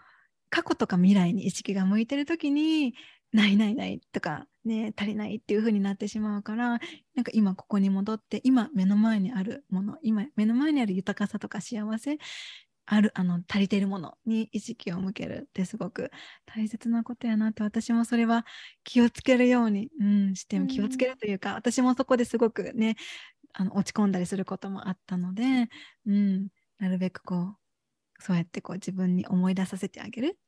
[0.50, 2.94] 過去とか未来に意識が向いてる時に
[3.32, 6.76] ないないないとかね足りないっていう風になってしまうからな
[7.20, 12.18] んか今ここに戻って今目の前にあるもの今目の前にある豊かさとか幸せ
[12.90, 16.10] あるあの足りているものに意識を向けるってすごく
[16.46, 18.46] 大切なことやなって私もそれは
[18.82, 22.96] 気をつけるように、うん、して気をつけるというか、うん、私もそこですごくね
[23.52, 25.68] あの落ち込んだりすることもあったので、
[26.06, 26.48] うん、
[26.78, 30.38] なるべくこうそうやってこう自分に思い出させてあげる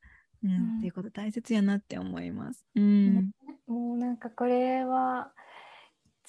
[0.44, 2.64] うん、っていうこと大切やなって思います。
[2.74, 3.30] うん、
[3.66, 5.32] もうなんかこれは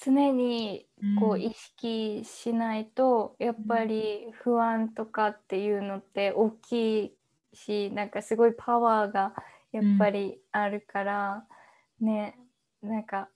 [0.04, 0.86] 常に
[1.18, 7.16] こう意識しないと、やっぱり不安とかっていうのって大きい
[7.52, 9.34] しなんかすごいパワーが
[9.72, 11.44] やっぱりあるから、
[12.00, 12.36] ね
[12.82, 13.28] なんか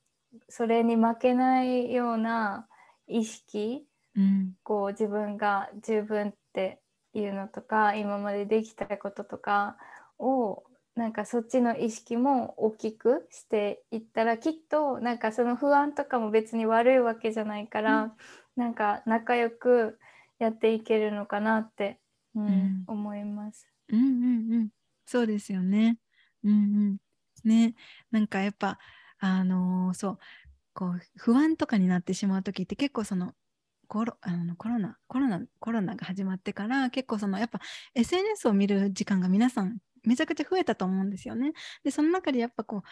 [0.48, 2.66] それに負けないような
[3.06, 4.52] 意識うん。
[4.62, 6.80] こう自分が十分って
[7.12, 9.76] いうのとか今までできたこととか
[10.18, 10.64] を
[10.96, 18.14] なんかそっちの意識も大きくしていったらきっとなんかその不安とかも別に悪いわけじゃないから、
[18.56, 19.98] なんか仲良く
[20.38, 22.00] やっていけるのかなって、
[22.34, 22.84] うんうん。
[22.86, 23.68] 思います。
[23.88, 24.68] うんうんうん。
[25.06, 25.98] そうですよね。
[26.42, 26.96] うんうん。
[27.44, 27.74] ね。
[28.10, 28.78] なんかやっぱ
[29.18, 30.18] あのーそう。
[30.72, 33.32] こう不安とかになってしまう時って結構その
[33.88, 37.60] コロあのコロナコロナコロナが始まってから結構そのやっぱ
[37.94, 41.52] SNS を見る時間が皆さんめちゃくちゃ増えたと思うんですよね。
[41.84, 42.82] でその中でやっぱこう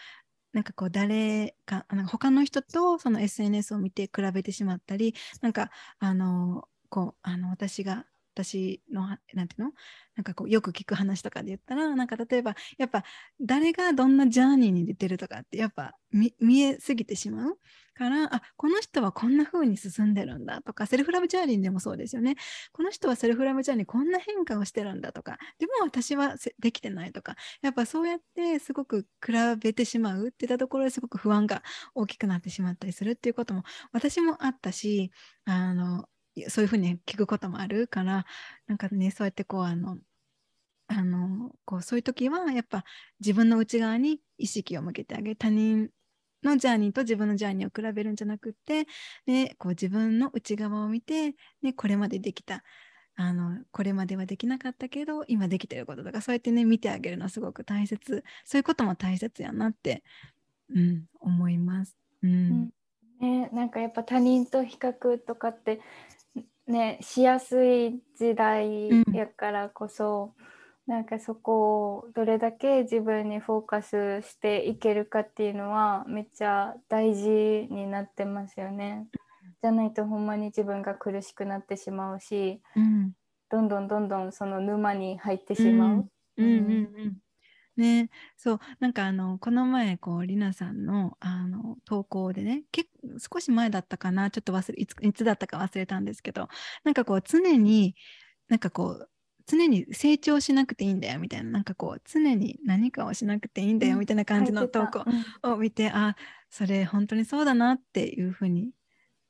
[0.53, 8.05] なんかこう誰かなんか他の人とその SNS を見て比べてしまったりなんかあのこうあの私が
[8.35, 9.17] 私のなん
[9.47, 9.71] ていうの？
[10.15, 13.03] なんかこうよく聞く話とかで言ったらなんか例えばやっぱ
[13.41, 17.57] 誰がどんなジャーニーに出てるとかってやっぱ見えすぎてしまう
[17.93, 22.35] からあこの人はこんな風に進んでるんだとかセルフラブジャーニーでもそうですよね。
[22.71, 31.61] この人はセルフラブジャーニーこんな変化をしてるんだとかでも私はできてないとかやっぱそうやってすごく比べてしまうっていったところですごく不安が
[31.93, 35.11] 大きくなってしまったりするっていうことも私もあったし
[35.45, 36.05] あの
[36.49, 38.25] そういうふうに聞くこともあるから
[38.67, 39.97] なんかねそうやってこうあの
[40.87, 42.83] あのこうそういう時はやっぱ
[43.19, 45.89] 自分の内側に意識を向けてあげる他人
[46.43, 48.85] のジャーニーと自分のジャーニーを比べるんじゃなくって、
[49.25, 52.63] ね、こう自分の内側を見て、ね、これまでできた
[53.17, 58.23] あのこれまではできなかったけど今できてることとかそうやってね見てあげるのはすごく大切。
[58.43, 60.03] そういうことも大切やなって、
[60.73, 61.95] うん、思います。
[62.21, 62.69] うん。
[63.19, 65.79] ね、なんかやっぱ他人と比較とかって
[66.67, 70.33] ねしやすい時代やからこそ、
[70.87, 77.29] なんかそこをどれだけ自分にフォーカスしていけるかっていうのはめっちゃ大事
[77.71, 79.07] になってますよね。
[79.61, 83.13] じゃないとほんまに自分が苦しくなってしまうしうん
[83.49, 86.09] どんどんどんどんその沼に入ってしまう。
[86.37, 87.24] うんうんうん
[87.77, 88.09] ね。
[88.37, 92.89] そうなんかあのこの前こうりなさんのあの投稿でね結
[93.31, 96.47] 少し前だったかなちょっと忘れいついつだったか忘れたんですけど
[96.83, 97.95] なんかこう常に
[98.49, 99.09] なんかこう
[99.47, 105.03] 常に成長しなくていいんだよみたいななんかこう常に何かをしなくていいんだよみたいな感じの投稿
[105.43, 105.51] うん。
[105.51, 106.15] を見て、あ
[106.49, 108.71] それ本当にそうだなっていうふうに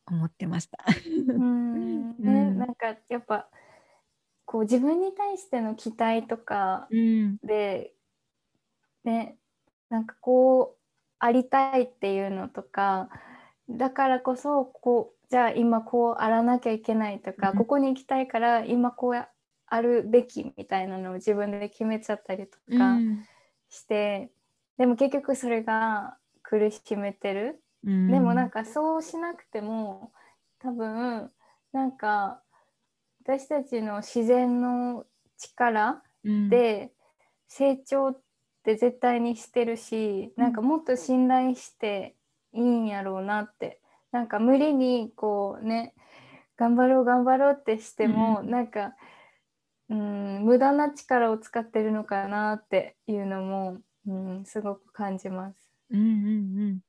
[0.05, 0.85] 思ってました。
[1.05, 2.11] うん。
[2.11, 2.59] ね、 うん。
[2.59, 3.49] なんかやっぱ
[4.45, 7.37] こう自分に対しての期待とかうん。
[7.43, 7.94] で
[9.05, 9.37] ね
[9.89, 10.79] なんかこう
[11.19, 13.09] ありたいっていうのとか
[13.69, 17.55] だからこそこうじゃあ今こうあらなきゃいけないとか、うん。
[17.57, 19.27] ここに行きたいから今こう
[19.67, 23.25] あるべきみたいなのを自分で決めちゃったりとうかん。
[23.69, 24.31] して、
[24.77, 27.63] でも結局それが苦しめてる。
[27.83, 28.11] うん。
[28.11, 30.11] でもなんかそうしなくても
[30.59, 31.31] 多分
[31.73, 32.41] なんか
[33.23, 35.05] 私たちの自然の
[35.37, 36.49] 力うん。
[36.49, 36.91] で
[37.47, 38.24] 成長って
[38.73, 42.15] 絶対にしてるし、なんかもっと信頼して
[42.51, 43.79] いいんやろうなって。
[44.11, 45.93] なんか無理にこうね
[46.57, 48.95] 頑張ろう頑張ろうってしても、うんなんか
[49.89, 55.57] うん無駄な力を使ってるのかなっていうのも、うん、すごく感じます。
[55.91, 56.79] うんうんうん。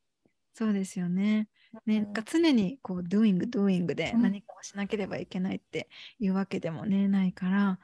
[0.54, 1.48] そうですよね。
[1.84, 4.22] ね、なんか常にこう doing doing でうん。
[4.22, 7.78] 何かをしなければいけないっていうわけでもねないから、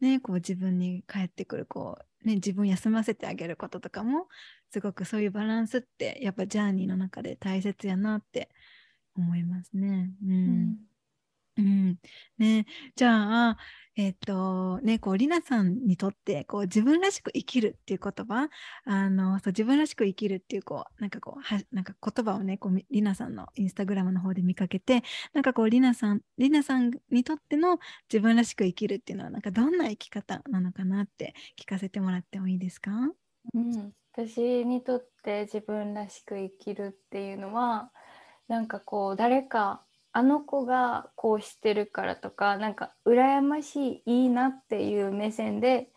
[0.00, 4.28] ね、こう自分に返ってくるこう、ね、自分休ませてあげることとかも
[4.70, 8.50] すごくそういうバランスってやっぱジャーニーの中で大切やなって
[9.16, 10.10] 思いますね。
[10.24, 10.87] ううん
[11.58, 11.98] うん、
[12.38, 13.56] ね、じゃあ、
[13.96, 18.48] えっとね、こう、りなさんにとって、こう、自分らしく生きるっていう言葉、
[18.84, 25.02] あの、そう、自分らしく生きるっていう、こう、なんかこう、は、なんか言葉をね、こう、りなさんのインスタグラムの方で見かけて、
[25.34, 32.92] なんかこう、りなさん、りなさんにとっての自分らしく生きるっていうのは、なんかどんな生き方なのかなって聞かせてもらってもいいですか？
[33.54, 37.90] うん、私にとって自分らしく生きるっていうのは
[38.46, 39.82] なんかこう誰か
[40.18, 45.90] あの子がこうしてるからとかなんか羨ましいいいなっていう目線で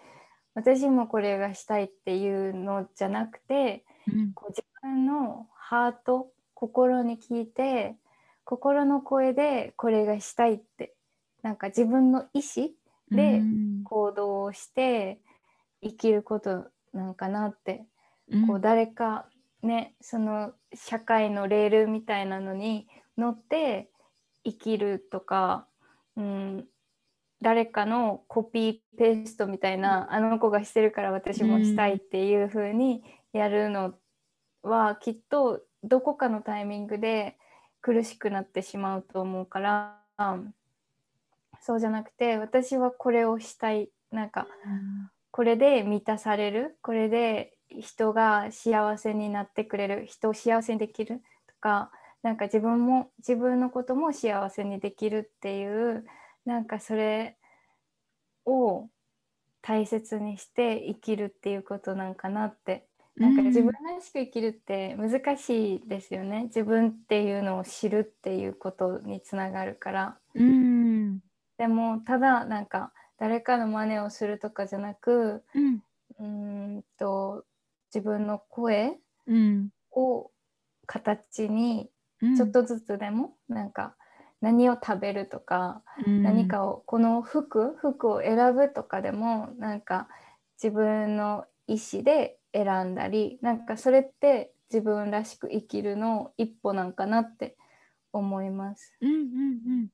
[0.53, 7.95] 私もこれがしたいっていうのじゃなくてうん、こう自分のハート心に聞いて
[8.43, 10.93] 心の声でこれがしたいって
[11.41, 12.69] なんか自分の意思
[13.09, 13.83] でうん。
[13.83, 15.19] 行動をして
[15.83, 17.85] 生きることなんかなって
[18.31, 18.47] うん。
[18.47, 19.25] こう誰か
[19.63, 23.90] ねその社会のレールみたいなのに乗って
[24.43, 25.67] 生きるとか、
[26.15, 26.65] うん、
[27.41, 33.93] 誰かのコピーペーストみたいな、あの子がしてるから私もしたいっていう風にやるの
[34.63, 37.37] は、きっとどこかのタイミングで
[37.81, 39.97] 苦しくなってしまうと思うから
[41.61, 43.89] そうじゃなくて私はこれをしたい。
[44.11, 44.45] なんか
[45.31, 46.77] これで満たされる？
[46.81, 50.05] これで人が幸せになってくれる？
[50.05, 51.21] 人を幸せにできる？
[51.47, 51.89] とか
[52.23, 56.05] なんか自分も自分のことも幸せにできるっていう
[56.45, 57.37] なんかそれ
[58.45, 58.87] を
[59.61, 62.87] 大切にして生きるっていうことなんかなって。
[63.17, 70.17] なんか自分らしく生きるって難しいですよね、自分っていうのを知るっていうことにつながるから。
[70.33, 71.19] うん。
[71.57, 75.43] でもただなんか誰かの真似をするとかじゃなく、
[76.19, 77.43] うん、んと
[77.93, 78.97] 自分の声
[79.91, 80.31] を
[80.87, 81.89] 形に
[82.37, 83.95] ちょっとずつでもなんか
[84.41, 90.07] 何を食べるとか、うん、何かをこの服服を選ぶとかでもなんか
[90.61, 97.55] 自分の意思で選んだりなんかそれって自分らしく生きるの一歩なんかなって
[98.13, 98.93] 思います。
[99.01, 99.21] うんうんう
[99.83, 99.87] ん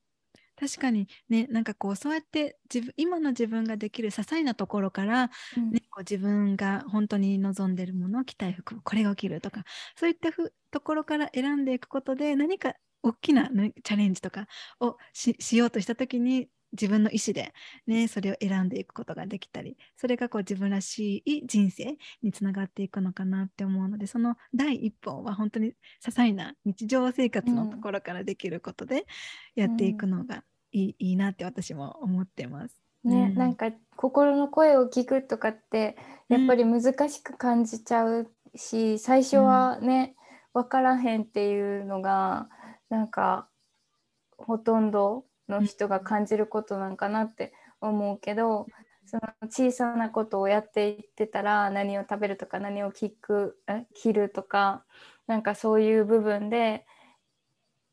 [0.58, 9.64] 確かにねなんかこうそうやって自分今の自分ができる些細なところから、うん、ね、こう自分が本当に望んでるものを着たい服これが起きるとか
[9.96, 14.46] そういったふところから選んでいくことで何か大きな、ね、チャレンジとか
[14.80, 17.52] をしようとした時に自分の意思で、
[17.86, 29.06] ね、それを選んでいくことができたりそれがこう自分らしい人生につながっていくのかなって思うのでその第一歩は本当に些細な日常生活のところからできることで
[29.54, 32.82] やっていくのがいいうん、いいなって私も思ってます。
[33.04, 35.96] ね、うん、なんか心の声を聞くとかって
[36.28, 40.14] やっぱり難しく感じちゃうし、うん、最初はね、
[40.52, 42.48] 分からへんっていうのが
[42.90, 43.48] なんか
[44.36, 48.66] ほとんどの人が感じることなんかなって思うけど
[49.06, 54.84] その小さなことをやっていってたら何を食べるとか何を聞くえ切るとか
[55.26, 56.84] なんかそういう部分で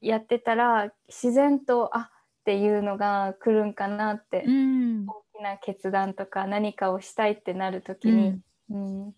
[0.01, 2.09] やってたら自然とあっ
[2.45, 8.39] ていうのが来るんかなって、うん、大きな決断とか何かをしたいってなる時に、
[8.69, 9.15] うん、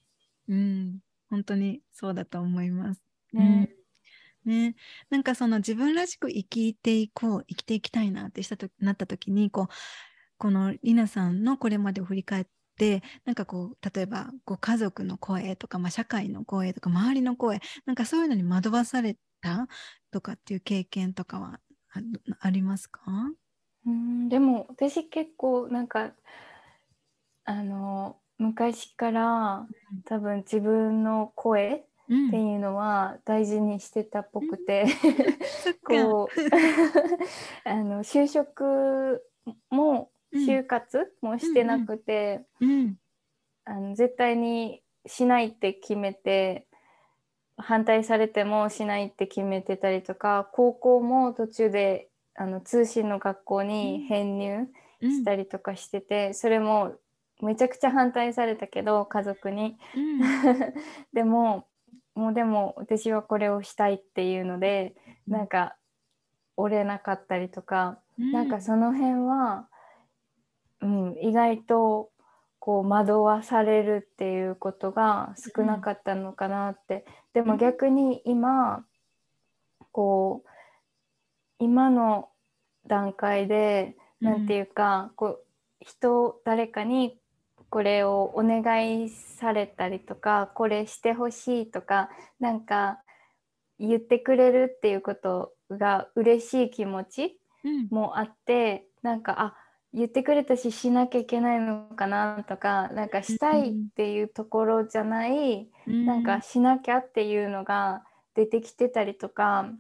[0.48, 3.02] うん、本当にそうだと思います。
[3.34, 3.70] ね、
[4.48, 4.76] ね、
[5.10, 9.68] なんかその自分らしく生きていこう生きていきたいなってしたとなった時にこう
[10.38, 12.45] このりなさんのこれまでを振り返っ
[12.78, 19.68] てなんかこう例えばご家族の声とか、まあ、社会の声とか周りの声なんかそういうのに惑わされた
[20.12, 21.60] とかっていう経験とかは
[22.39, 23.02] ありますか？
[23.86, 26.12] うんでも私結構なんか
[27.45, 29.66] あの昔から
[30.06, 34.86] 多分自分の声っていうのは大事にしてたっぽくて、
[35.89, 39.24] うん、こう あの就職
[39.70, 42.99] も就活もしてなくて、うんうん、
[43.66, 46.66] あの絶対にしないって決めて
[47.58, 54.68] 反対されてもしないって決めてたりとか高校も途中であの通信の学校に編入
[55.01, 56.95] したりとかしてて、それも
[57.41, 59.78] めちゃくちゃ反対されたけど家族に。
[61.14, 61.68] でも
[62.18, 64.95] もうでも私はこれをしたいっていうので、
[65.28, 65.76] うん、なんか
[66.55, 69.68] 折れなかったりとか、うん、なんかその辺は、
[70.82, 72.09] うん、意外と
[72.57, 77.05] こう惑わされるっていうことが少なかったのかなって、
[77.36, 78.84] うん、でも逆に今
[79.91, 80.49] こう
[81.59, 82.30] 今の
[82.88, 85.45] 段階で何て言うか、こう
[85.82, 87.20] 人誰かに
[87.70, 92.09] これをお願いされたりとかこれしてほしいとか
[92.39, 92.99] なんか
[93.80, 97.39] 言ってくれるっていうことが嬉しい気持ち
[97.89, 99.55] もあって、うん、なんかあ
[99.93, 108.03] 言ってくれたししなきゃいけないのかなとかなんかしたいっていうところじゃない、うん、なんかしなきゃっていうのが
[108.36, 109.72] 出てきてたりとか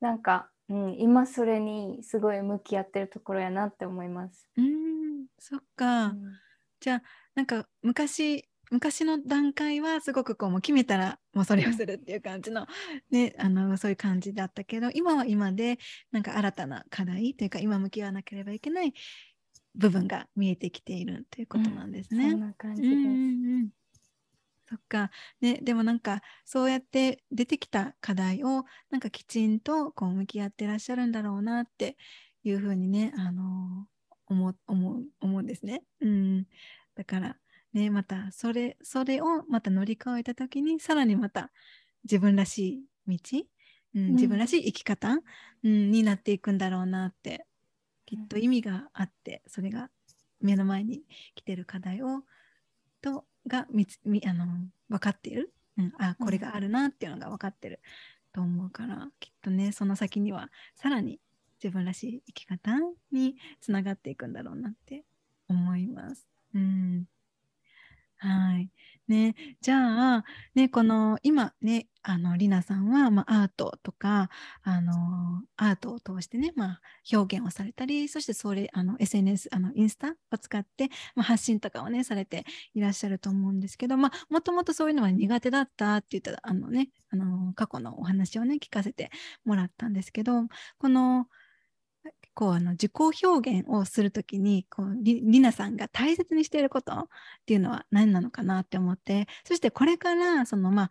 [0.00, 4.48] なんか、うん、今それにすごい向き合ってるところやなって思います。
[4.56, 5.26] うん。
[5.38, 6.32] そっか、うん、
[6.80, 7.02] じゃあ
[7.34, 12.66] なんか昔昔の段階はすごくこうもう決めたらもうそれをするっていう感じの,、
[13.10, 15.78] ね、あのそういう感じだったけど今は今で
[16.12, 18.94] なんか新たな課題というか今向き合わなければいけない
[19.74, 22.26] 部分が見えてきているということなんですね。
[22.26, 22.92] うん、そんな感じです。
[22.92, 23.08] うんう
[23.64, 23.68] ん
[24.70, 25.10] そっか、
[25.40, 31.96] ね、でもなんかそうやって出てきた課題をなんかきちんとこう向き合ってらっしゃるんだろうなって
[32.44, 33.88] いうふうにね、あの
[34.30, 35.82] 思思う思うんですね。
[36.00, 36.46] うん、
[36.94, 37.36] だから、
[37.72, 41.50] ね、またそれそれをまた乗り越えた時にさらにまた
[42.04, 43.44] 自分らしい道、
[43.96, 45.18] うん、自分らしい生き方、
[45.64, 47.46] うん、になっていくんだろうなって
[48.06, 49.90] きっと意味があってそれが
[50.40, 51.02] 目の前に
[51.34, 52.22] 来てる課題を
[53.02, 54.46] とがみつみあの
[54.88, 57.80] 分かっている、うん、あこれがあるなっていうのが分かってる
[58.32, 61.18] と思うから、きっとねその先にはさらに
[61.62, 62.72] 自分らしい生き方
[63.12, 65.04] につながっていくんだろうなって
[65.48, 66.26] 思います。
[66.54, 67.06] うん
[68.18, 68.70] はい。
[69.08, 74.28] ね、じゃあ、ね、この今ね、あの、りなさんは、まあ、アートとか、
[74.62, 74.92] あの、
[75.56, 76.80] アートを通してね、まあ、
[77.12, 82.44] 表現をされたり、そしてそれ、あの、SNS、あの、インスタを使って、まあ、発信とかをね、されて
[82.74, 89.10] いらっしゃると思うんですけど、まあ、もともとそういうのは苦手だったって言ったら、あのね、あの、過去のお話をね、聞かせて
[89.46, 90.46] もらったんですけど、
[90.78, 91.26] この、
[92.40, 97.06] こうあの自己表現をするときにこうりりなさんが大切にしていることっ
[97.44, 100.90] ていうのは何なのかなって思ってそしてこれからそのまあ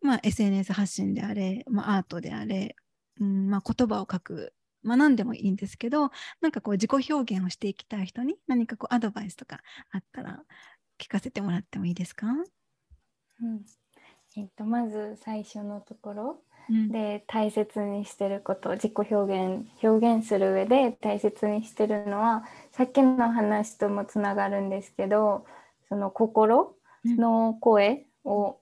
[0.00, 2.76] まあ、SNS 発信であれ、まあ、アートであれ、
[3.20, 4.54] うんまあ、言葉を書く、
[4.84, 9.58] まあ、何でもいいんですけどなんかこう自己表現をしていきたい人に何かこうアドバイスとか
[9.90, 10.44] あったら
[11.00, 13.62] 聞かせてもらってもいいですか、うん。
[14.36, 16.42] えっと、まず最初のところ
[16.90, 25.46] で大切にしてること自己表現表現する上で大切にしてるのはさっきの話ともつながるんですけど
[25.88, 28.58] その心の声を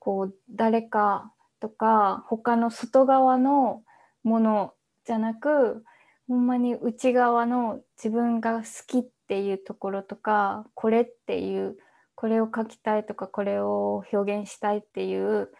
[0.00, 3.82] こう誰かとか他の外側の
[4.24, 5.84] ものじゃなく
[6.28, 11.76] ほんまに内側の自分が好きっていうところとかこれっていう
[12.16, 15.50] これを書きたいとかこれを表現したいっていう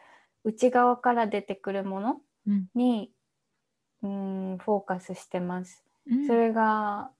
[0.47, 2.20] 内側から出てくるもの
[2.74, 3.11] に、
[4.03, 5.84] うん、ん、フォーカスしてます。
[6.09, 7.11] うん、それが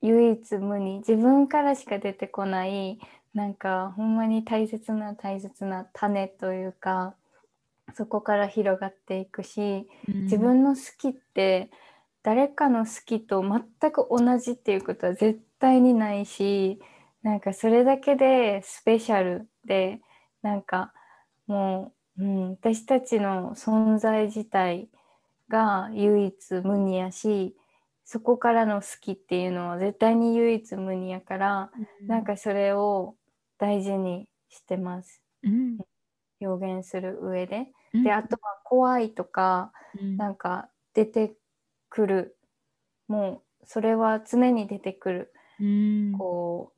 [0.00, 0.98] 唯一無二。
[0.98, 2.98] 自分からしか出てこない
[3.34, 7.14] なんかほんまに大切な大切な種というか
[7.94, 11.70] そこから広がっていくし、うん、自分の好きって
[12.22, 16.80] 誰かの好きと全く同じっていうことは絶対にないし
[17.22, 20.00] なんかそれだけでスペシャルで
[20.40, 20.92] なんか
[21.46, 24.88] もううん、私たちの存在自体
[25.48, 27.56] が唯一無二やし
[28.04, 33.16] そこからの好きっていうのは絶対に唯一無二やから、うん、なんかそれを
[33.58, 35.78] 大事にしてます、うん、
[36.40, 37.68] 表現する上で。
[37.94, 41.34] うん、であとは怖いとか、うん、なんか出て
[41.88, 42.36] くる。
[43.08, 45.32] もうそれは常に出てくる、
[46.18, 46.72] こ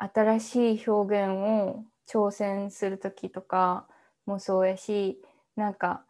[0.00, 3.86] う新しい表現を挑戦する時とか
[4.28, 5.20] もそうやし
[5.56, 6.04] なんか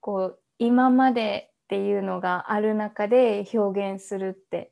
[0.00, 4.70] こう今までっていうのがある中で表現するって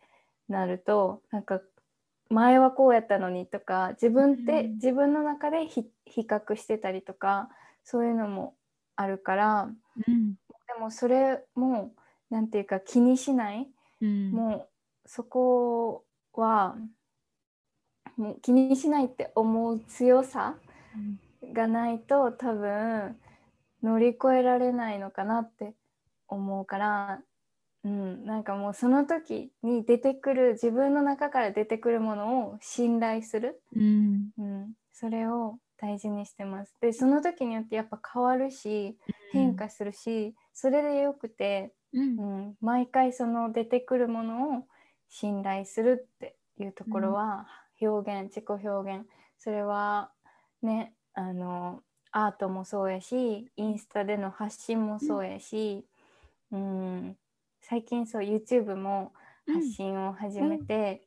[0.48, 1.60] なるとなんか
[2.30, 7.48] 前はこうやったのにとか自分って、自分の中で比較してたりとか
[7.84, 8.54] そういうのも
[8.96, 9.68] あるから、
[10.08, 10.36] うん、で
[10.80, 11.92] もそれも
[12.30, 13.68] 何て言うか気にしない、
[14.00, 14.68] うん、も
[15.04, 16.74] うそこは
[18.16, 20.56] もう気にしないって思う強さ
[21.52, 23.16] がないと多分
[23.82, 25.74] 乗り越えられないのかなって
[26.28, 27.20] 思うから、
[27.84, 36.74] うん、なんかもうその時に出てくる自分の中から出てくるものを信頼する、うん、うん、それを大事にしてます。
[36.80, 38.96] でその時によってやっぱ変わるし
[39.32, 44.62] 変化するし、それでよくて、うん、うん、毎回その出てくるものを
[45.08, 47.46] 信頼するっていうところは、
[47.80, 49.06] 表現自己表現
[49.38, 50.10] それは
[50.62, 55.84] ねあのアートもそうやしインスタでの発信もそうやし、
[56.52, 57.16] うん、ん、
[57.62, 59.12] 最近そう YouTube も
[59.46, 61.02] 発信を始めて、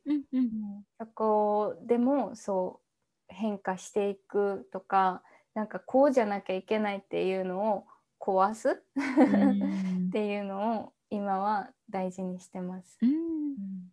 [0.98, 5.22] そこでもそう変化していくとか
[5.54, 7.84] なんかこうじゃなきゃいけないっていうのを
[8.18, 8.70] 壊す？
[8.98, 12.98] っていうのを今は大事にしてます。
[13.02, 13.88] うん、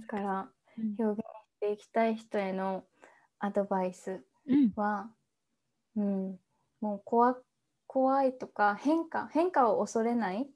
[0.00, 0.50] だから
[0.98, 1.24] 表現し
[1.60, 2.84] ていきたい人への
[3.38, 4.12] アドバイス。
[4.12, 4.18] は、
[4.50, 4.72] うん、
[5.96, 6.40] うん、
[6.80, 7.36] もう怖
[7.86, 10.46] 怖いとか変化変化を恐れない。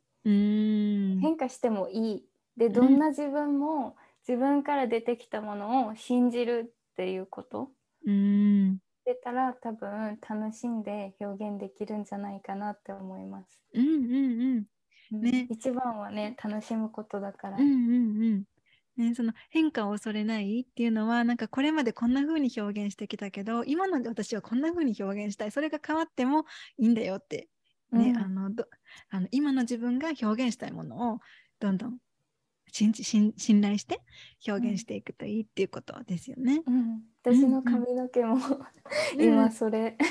[1.20, 2.24] 変化してもいい。
[2.56, 7.70] でどんな自分も自分から出てきたものを信じるっていうこと。
[8.06, 8.78] うん。
[9.04, 13.60] 出たら多分楽しんで表現できるんじゃないかなって思います。
[13.74, 14.66] うんうん
[15.12, 15.20] うん。
[15.20, 17.56] ね、一番はね楽しむことだから。
[17.56, 18.44] うんうんうん
[18.96, 25.50] ね、その変化を恐れないっていうのはなんかこれまでこんな風に表現してきたけど今ので私はこんな風に表現したい。
[25.50, 26.44] それが変わっても
[26.78, 27.48] いいんだよって、
[27.90, 28.50] ね、うん、あの
[29.10, 31.18] あの今の自分が表現したいものを
[31.60, 31.98] どんどん
[32.74, 34.00] 信じ信頼して
[34.46, 36.62] 表現していくといいっていうことですよね。
[36.66, 38.40] うん、私の髪の毛も、うん、
[39.22, 40.04] 今それ、あ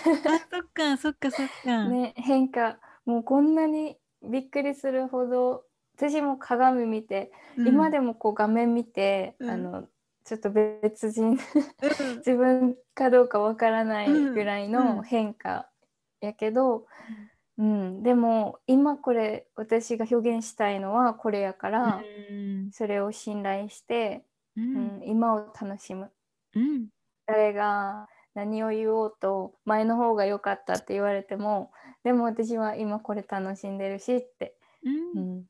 [0.50, 1.90] そっかそっかそっか。
[1.90, 2.80] ね変化。
[3.06, 5.66] もうこんなにびっくりするほど
[5.96, 7.68] 私も鏡見て、うん。
[7.68, 9.50] 今でもこう画面見て、うん。
[9.50, 9.88] あの
[10.26, 11.38] ちょっと別人うん。
[12.18, 14.72] 自分かどうかわからないぐらいうん。
[14.72, 15.70] の変化
[16.22, 16.88] やけど、
[17.58, 18.04] うん。
[18.04, 22.72] でも今これ私が表現したいのはこれやから、うん。
[22.72, 24.26] それを信頼して、
[24.56, 26.12] ううんん、今を楽しむ。
[26.56, 26.88] うん。
[27.26, 31.72] 誰が何を言おうと前の方が良かったって言われても
[32.04, 35.18] でも私は今これ楽しんでるしって、うん。
[35.18, 35.46] うん、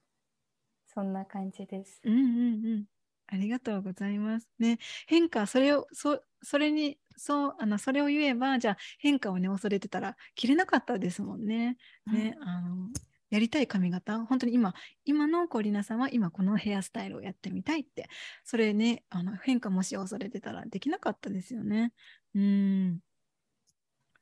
[0.93, 2.03] そんな感じです。
[2.03, 2.17] うんう
[2.61, 2.85] んうん。
[3.27, 4.49] ありがとうございます。
[4.59, 11.77] ね、変化、それを、そそれに、そう、あの、それを言えば、じゃあ変化をね、恐れてたら、着れなかったですもんね。
[12.11, 12.89] ね、あの、
[13.29, 14.73] やりたい髪型、本当に今、
[15.05, 18.07] 今のコリナさんは今このヘアスタイルをやってみたいって、
[18.43, 21.93] それね、あの変化もし恐れてたらできなかったですよね。
[22.35, 22.99] うん。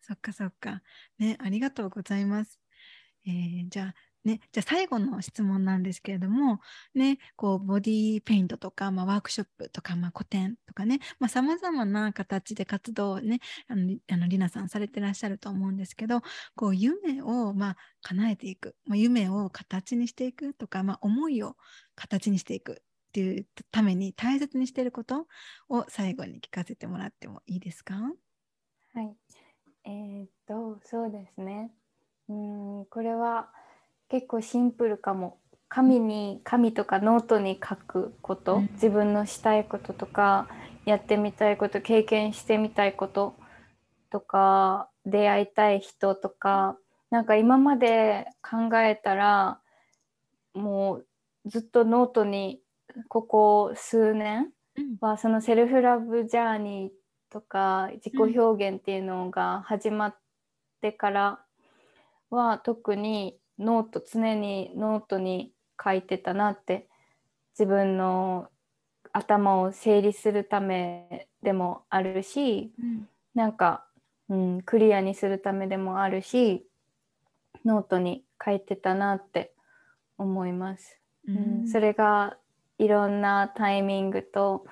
[0.01, 0.81] そっかそっか。
[1.19, 2.59] ね、ありがとうございます。
[3.25, 6.59] えーじゃあ、ね、じゃあ最後の質問なんですけれども、
[6.93, 13.75] ね、こうボディーペイントとか、まあ、ワークショップとか、まあ、個展とかね、さまざ、まな形で活動をね、あ
[14.17, 16.21] のりなさんされてらっしゃると思うんですけど、
[16.55, 21.55] こう夢をまあ叶えていく、まあ、夢を形にしていくとか、まあ、思いを
[21.95, 22.75] 形にしていくっ
[23.13, 25.27] ていうために大切にしていること
[25.67, 27.95] を最後に聞かせてもらってもいいですか？
[27.95, 29.15] はい。
[29.83, 31.71] えーっと、そうですね。
[32.29, 32.33] う
[32.83, 33.51] ん、これは
[34.11, 35.37] 結構シンプルかも。
[35.69, 38.69] 紙に、紙とかノートに書くこと、うん。
[38.73, 40.49] 自分のしたいこととか、
[40.83, 43.35] やってみたいこと、経験してみたいこと
[44.09, 46.77] とか、出会いたい人とか、
[47.09, 49.61] なんか今まで考えたら、
[50.53, 51.07] もう
[51.45, 52.61] ずっとノートに、
[53.07, 54.97] ここ数年、うん。
[54.99, 60.15] はその self love journey とか自己表現っていうのが始まっ
[60.81, 61.39] てから
[62.29, 65.53] は特にノート常にノートに
[65.83, 66.87] 書いてたなって
[67.57, 68.49] 自分の
[69.13, 73.85] 頭を整理するためでもあるしうんなんか、
[74.29, 76.65] うん、クリアにするためでもあるし
[77.63, 79.53] ノートに書いてたなって
[80.17, 80.99] 思います。
[81.27, 82.37] ううんん、それが
[82.77, 84.65] いろんなタイミングと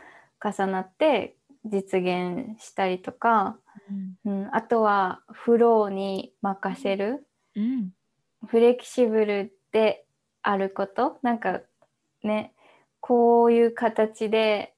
[0.43, 3.57] 重なって実現したりとか、
[4.25, 4.43] うん。
[4.43, 7.25] うん、あとはフローに任せる。
[7.55, 7.91] うん
[8.47, 10.05] フレキシブルで
[10.41, 11.17] あること？
[11.21, 11.61] なんか
[12.23, 12.53] ね
[12.99, 14.73] こういう形で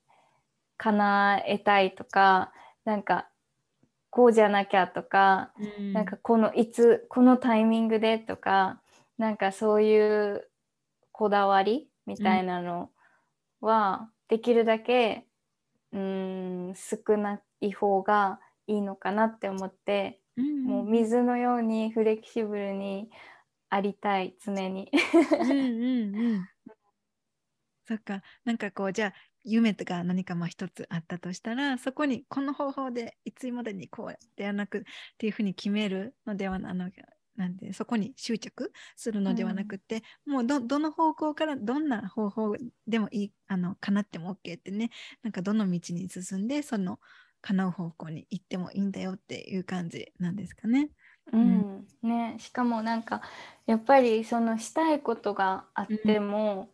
[0.78, 2.52] 叶えたいとか
[2.86, 3.28] なんか
[4.10, 5.94] こうじゃなきゃとかうん。
[5.94, 8.82] なんかこのいつこのタイミングでとか
[9.18, 10.48] なんかそういう
[11.12, 12.90] こだわりみたいなの
[13.62, 15.28] は、できるだけ
[15.94, 20.64] うーん少ない方がいいのかなって思って、うん。
[20.66, 23.12] もう水のようにフレキシブルに
[23.72, 24.92] ありたい常に。
[25.40, 26.50] うんうんうん。
[27.88, 29.14] そっか、なんかこう、じゃあ、
[29.44, 34.82] 夢とか何かまあ一つあったとしたら、そこにこの方法でいつまでにこうではなくっ
[35.18, 36.92] ていうふうに決めるのではなあの
[37.36, 42.56] なんでそこに執着するのではなくて、もうどどの方向からどんな方法
[42.88, 44.92] でもいいあの叶っても OK ってね
[45.24, 47.00] なんかどの道に進んでその
[47.42, 50.90] 叶う方向に行ってもいいんだよっていう感じなんですかね。
[51.34, 51.88] うん。
[52.04, 53.22] ね、しかもなんか
[53.66, 56.70] やっぱりそのしたいことがあっても、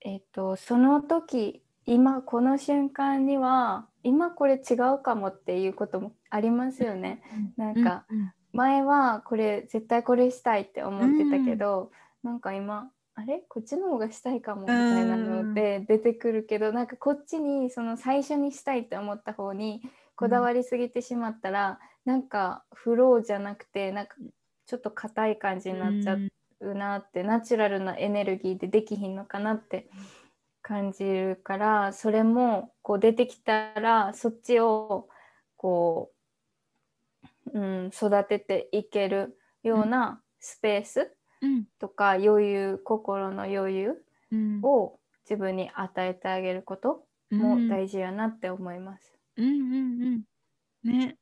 [0.00, 7.22] えっとその時今この瞬間には今これ違うかもっていうこともありますよね。
[7.56, 8.32] なんかうん。
[8.52, 11.90] 前はこれ絶対これしたいって思ってたけど、
[12.22, 13.42] なんか今あれ？
[13.50, 19.82] こっちの方がしたいかもみたいなので出てくるけど、なんかこっちにその最初にしたいって思った方に
[20.16, 24.14] こだわりすぎてしまったら、なんかフローじゃなくてなんか
[24.66, 26.16] ちょっと硬い感じになっちゃ
[26.60, 29.88] うなって、ナチュラルなエネルギーでできひんのかなって
[30.62, 35.08] 感じるからそれもこう出てきたらそっちを
[35.56, 36.10] こ
[37.54, 41.12] う、うん、育てていけるようなスペース
[41.42, 41.64] うん。
[41.78, 44.60] とか余裕心の余裕うん。
[44.62, 44.98] を
[45.28, 49.15] 自分に与えてあげることも大事やなって思います。
[49.36, 50.24] うんうんうん。
[50.84, 51.18] ね。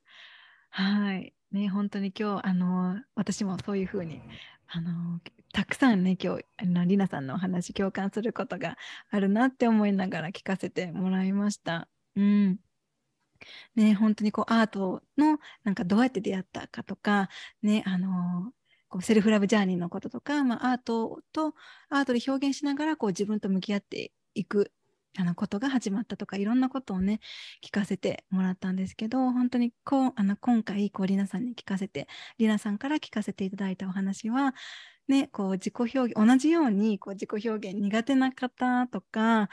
[0.70, 1.34] はい。
[1.52, 4.22] ね、本当に今日、あの、私もそういうふうに、
[4.68, 5.20] あの、
[5.52, 8.76] たくさんね、今日、あの、りなさんのお話、共感することが
[9.10, 11.88] あるなって思いながら聞かせてもらいました。
[12.16, 12.60] うん。
[13.76, 17.28] ね、本当にこう、アートの、なんかどうやって出会ったかとか、
[17.62, 18.52] ね、あの、
[18.88, 21.54] こうセルフラブジャーニーのこととか、まあ、アートと、
[21.88, 24.72] アートで表現しながら、こう、自分と向き合っていく、
[25.18, 27.20] あのことが始まったとかいろんなことをね
[27.64, 32.08] 聞かせてもらったんですけど本当にこうあの今回こうりなさんに聞かせて
[32.38, 34.54] りなさんから聞かせていただいたお話は
[35.08, 39.50] ね、こう自己表現同じようにこう自己表現苦手な方とか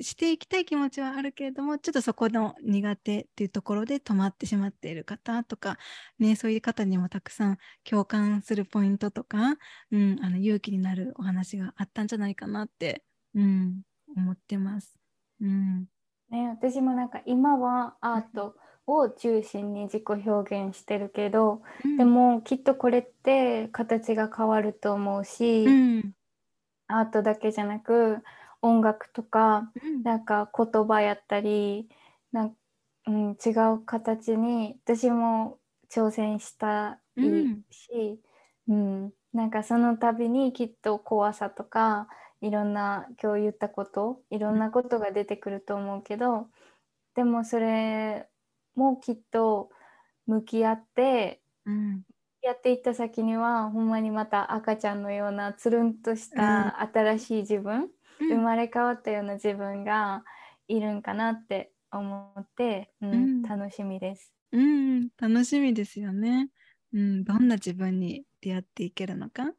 [0.00, 5.78] していきたい気持ちはあるけれどもちょっとそこの苦手っていうところで止まってしまっている方とか、
[6.18, 9.56] ね、そういう方にもたくさん共感するポイントとか、
[9.90, 13.02] うん、あの勇気になるお話があったんじゃないかなって、
[13.34, 13.82] うん、
[14.16, 14.96] 思ってます。
[15.40, 15.88] うん。
[16.30, 18.56] ね、私もなんか今はアート
[18.86, 26.12] を中心に自己表現してるけど、うん、でもきっとこれって形が変わると思うし、うん、
[26.88, 28.18] アートだけじゃなく
[28.62, 31.88] 音楽とか、うん、なんか言葉やったり
[32.32, 32.56] なん、
[33.06, 35.58] うん、違う形に私も
[35.92, 37.20] 挑戦したい
[37.70, 38.20] し、
[38.68, 42.08] うん、うん、なんかその度にきっと怖さとか
[42.40, 46.48] いろんな今日言ったこといろんなことが出てくると思うけど
[47.14, 48.28] でもそれ
[48.74, 49.70] もきっと
[50.26, 52.02] 向き合って、うん、
[52.42, 57.88] やっていった先にはほんまにまた赤ちゃんのようなつるんとした新しい自分、
[58.20, 60.24] うん、生まれ変わったような自分が
[60.68, 64.32] いるんかなって思って、うん、うん、楽しみです。
[64.52, 66.48] うん、楽しみですよね。
[66.92, 69.52] うん、どんな自分に出会っていけるのか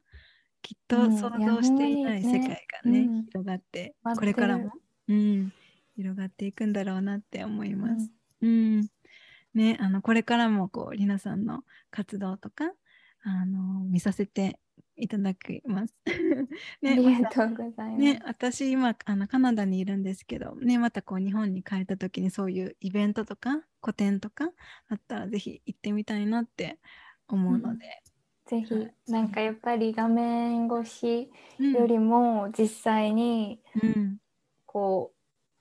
[0.62, 4.72] きっと想像していない世界がね、ね広がってこれからも、
[5.08, 5.52] うん、
[5.96, 8.10] 広がっていくんだろうなって思います。
[8.40, 8.88] うん
[9.54, 12.72] ね、あのこれからもこうりなさんの活動とか
[13.24, 14.60] あの見させて
[14.96, 15.94] いただきます。
[16.82, 17.98] ね、ありがとうございます。
[17.98, 24.50] ね、私今あのカナダにいるんですけど、ね、またこう日本に帰った時にそういうイベントとか個展とか
[24.88, 26.78] あったらぜひ行ってみたいなって
[27.28, 28.02] 思うので。
[28.50, 28.66] うん、ぜ
[29.06, 33.60] ひ、なんかやっぱり画面越しよりも実際に
[34.66, 35.12] こ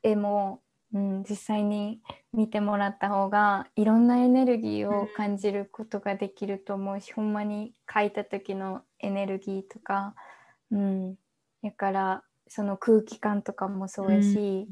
[0.03, 0.61] う絵も
[0.93, 1.99] うん、実際に
[2.33, 10.15] 見てもらった方がいろんなエネルギーを感じることができると思うし、ほんまに書いた時のエネルギーとか、
[10.71, 11.15] うん、
[11.63, 14.67] だからその空気感とかもそうやし、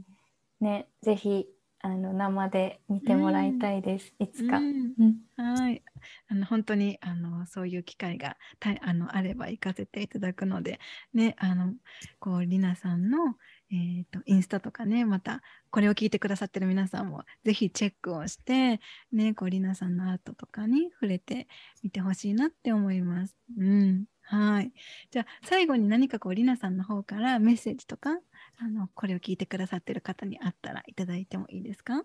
[0.61, 1.47] うん、ねぜひ
[1.81, 4.57] あの生で見てもらいたいです、うん、いつか。
[4.57, 5.83] うん、はい
[6.27, 10.79] あの本当にあのそういう機会がたあのあれば行かせていただくので、
[11.13, 11.73] ね、あの
[12.19, 13.35] こうりなさんの、
[13.71, 18.79] えーと、インスタとかねまたこれを聞いてくださってる皆さんもぜひチェックをして、
[19.11, 21.47] ね、こうりなさんのアートとかに触れて
[21.83, 23.35] みてほしいなって思います。
[23.57, 24.71] うん、はい。
[25.11, 28.11] じゃあ最後に何かこうりなさんの方からメッセージとか
[28.57, 32.03] あのこれを聞いてくださってる方にあったらいただいてもいいですか？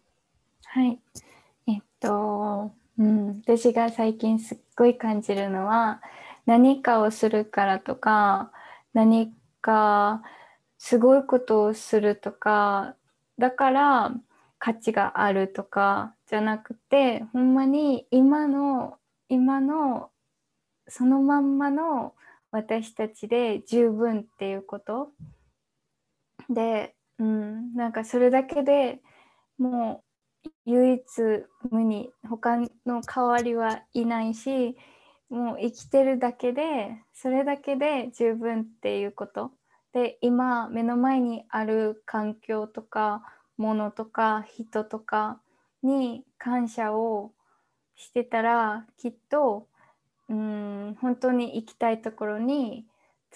[0.64, 0.98] はい。
[1.66, 6.03] えっと、うん、私が最近すっごい感じるのは
[6.44, 8.53] 何かをするからとか
[8.92, 9.32] 何
[9.62, 10.22] か
[10.76, 12.94] すごいことをするとか
[13.38, 14.12] だから
[14.59, 18.98] 価値があるとかじゃなくてほんまに今の
[19.30, 20.11] 今の
[20.86, 22.12] そのまんまの
[22.51, 25.12] 私たちで十分っていうこと。
[26.51, 29.01] で、うん、なんかそれだけで
[29.57, 30.09] もう
[30.66, 31.03] 唯一
[31.70, 32.11] 無二。
[32.28, 34.76] 他の代わりはいないし
[35.28, 39.53] もう生きてるだけでそれだけで十分っていうこと。
[39.93, 43.22] で今目の前にある環境とか
[43.57, 45.41] ものとか人とか
[45.82, 47.32] に感謝を
[47.97, 49.66] してたらきっと
[50.28, 52.86] うん本当に行きたいところに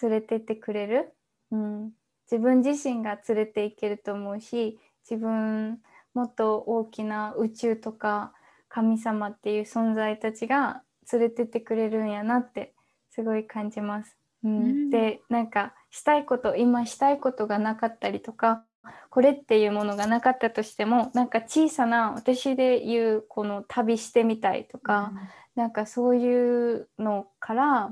[0.01, 1.13] 連れてってくれる、
[1.51, 1.93] うん、
[2.31, 4.79] 自分自身が連れていけると思うし
[5.09, 5.81] 自分
[6.15, 8.33] もっと大きな宇宙とか
[8.69, 12.73] 神様っていう存在たちが連れてってくれるんやなって
[13.11, 14.17] すごい感じます。
[14.43, 18.65] うん、うん、でなんかしたいこと今したいことがなかったりとか
[19.11, 25.12] これっていうものがなかったとしてもなんか小さな私で言うこの旅してみたいとか、
[25.57, 27.91] うん、なんかそういうのから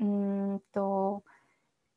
[0.00, 1.22] うんと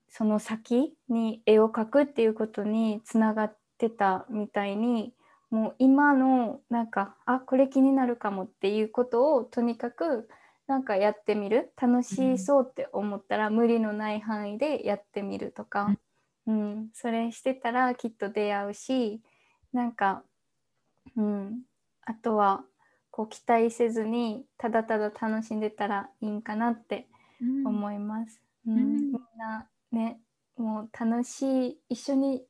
[0.09, 5.13] その先に絵を描くっていうことにつながってたみたいに
[5.49, 10.29] もう今のなんかあこれ気になるかもっていうことをとにかく
[10.67, 11.71] なんかやってみる？
[11.81, 15.95] 楽しそうって思ったら、無理のない範囲でやってみるとか、
[16.45, 19.23] うん、うん、それしてたらきっと出会うし
[19.73, 20.21] なんか、
[21.17, 21.61] うん、
[22.05, 22.63] あとは
[23.09, 27.07] こう期待せずにただただ楽しんでたらいいんかなって
[27.65, 28.39] 思います。
[28.67, 30.19] うん、うん、みんなね
[30.55, 32.43] もう楽しい一緒に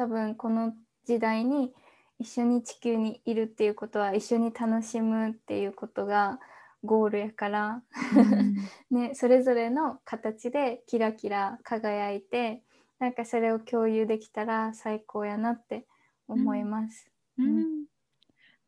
[0.00, 0.72] 多分この
[1.04, 1.74] 時代に
[2.18, 6.38] 一緒に地球にいるっていうことは一緒に楽しむっていうことが
[6.82, 7.82] ゴールやから、
[8.16, 8.56] うん、
[8.98, 12.62] ね、それぞれの形でキラキラ輝いて
[12.98, 15.84] なんかそれを共有できたら最高やなって
[16.26, 17.10] 思います。
[17.36, 17.84] うん、うん、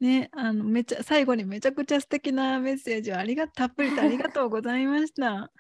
[0.01, 5.51] ね、あのめちゃ最後にめちゃくちゃ素敵なメッセージをありがたっぷりとありがとうございました。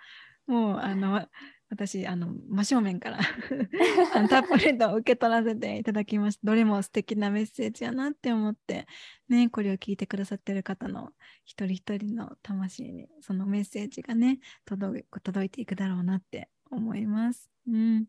[0.47, 1.27] もうあの
[1.73, 3.19] 私あの真正面から
[4.15, 8.87] あのたっぷりと受け取らせていただきましたどれも素敵なメッセージやなって思って
[9.31, 11.13] ねこれを聞いてくださってる方の
[11.47, 17.51] 一人一人の魂にそのメッセージがね届届いていくだろうなって思います。
[17.67, 18.05] うん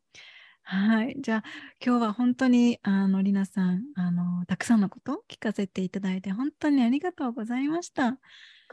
[0.66, 1.16] はい。
[1.20, 1.44] じゃあ、
[1.86, 8.18] 今日は本当に、あの、りなさん、あの、たくさんのことを聞かせていただいて、本当にありがとうございました。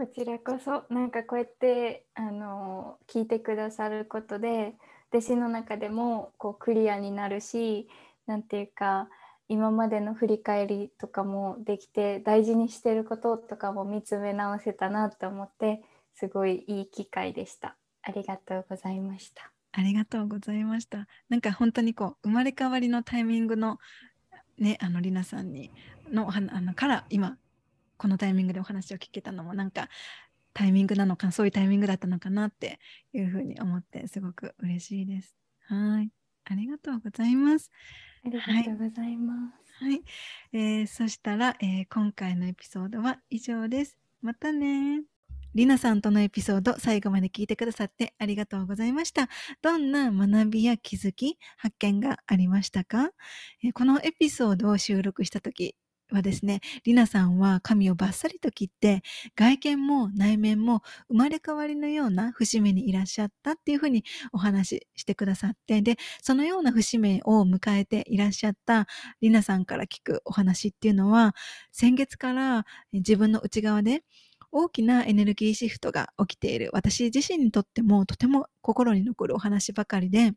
[0.01, 4.73] こちらこそ、なんかこうやって、あの、聞いてくださることで、
[5.13, 7.87] 弟子の中でも、こう、クリアになるし、
[8.27, 9.11] なんていうか、
[9.49, 15.83] 今までの振り返りとかもできて、大事にしてることとかも見つめ直せたなと思って、
[16.15, 17.77] すごいいい機会でした。
[18.01, 19.53] ありがとうございました。
[19.73, 21.09] ありがとうございました。
[21.29, 23.79] なんか本当にこう生まれ変わりのタイミングの
[24.57, 25.71] ねあのりなさんに
[26.11, 27.37] のあのから今
[28.01, 29.91] このタイミングでお話を聞けたのもなんか
[30.55, 32.81] タイミングなのかそういうタイミングだったのかなって
[33.13, 35.35] いうふうに思ってすごく嬉しいです。
[35.69, 36.11] はい。
[36.47, 37.71] ありがとうございます。
[38.25, 39.35] ありがとうございま
[39.67, 39.85] す。
[39.85, 39.93] はい。
[39.93, 40.03] はい、
[40.55, 43.99] えー、そしたら、えー、今回のエピソードは以上です。
[44.23, 45.03] またね
[45.55, 49.29] りなさんとのエピソード最後まで聞いてくださってありがとうございました。
[49.63, 53.11] どんな学びや気づき、発見がありましたか？
[53.75, 55.75] このエピソードを収録した時
[56.13, 59.03] はですね、りなさんは髪をバッサリと切って、
[59.37, 68.87] 外見も内面も生まれ変わりのような節目にいらっしゃったっていうふうにお話ししてくださって、で、そのような節目を迎えていらっしゃった
[69.21, 71.35] りなさんから聞くお話っていうのは、
[71.73, 74.03] 先月から自分の内側で
[74.53, 76.71] 大きなエネルギーシフトが起きている。
[76.73, 80.33] 私自身にとってもとても心に残るお話ばかりで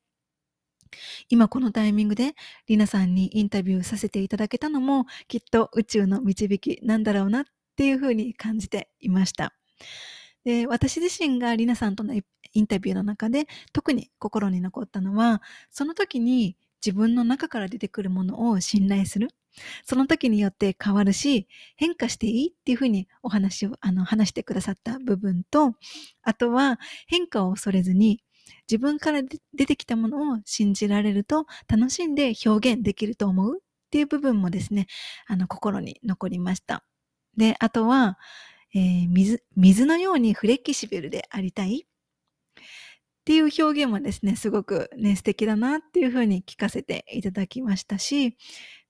[1.29, 2.35] 今このタイミングで
[2.67, 7.43] リナさんにインタビューさせていただけたのもきっと宇宙の導きなんだろうなっ
[7.75, 9.53] ていうふうに感じていました。
[10.43, 12.23] で私自身がリナさんとのイ
[12.61, 15.41] ンタビューの中で特に心に残ったのは
[15.71, 19.29] その時に自分の中から出てくるものを信頼する
[19.83, 25.75] その時によって変わるし、変化していいっていうふうにお話を、あの、話してくださった部分と、
[26.23, 28.23] あとは変化を恐れずに、
[28.69, 34.87] 自分から出てきたものを信じられると楽しんで表現できると思うっていう部分もですね、
[35.27, 36.83] あの、心に残りました。
[37.37, 38.17] で、あとは、
[38.73, 41.85] えー、水、水のようにフレキシブルでありたい。
[41.85, 48.35] っていう表現もですね、すごくね、素敵だなっていうふうに聞かせていただきましたし、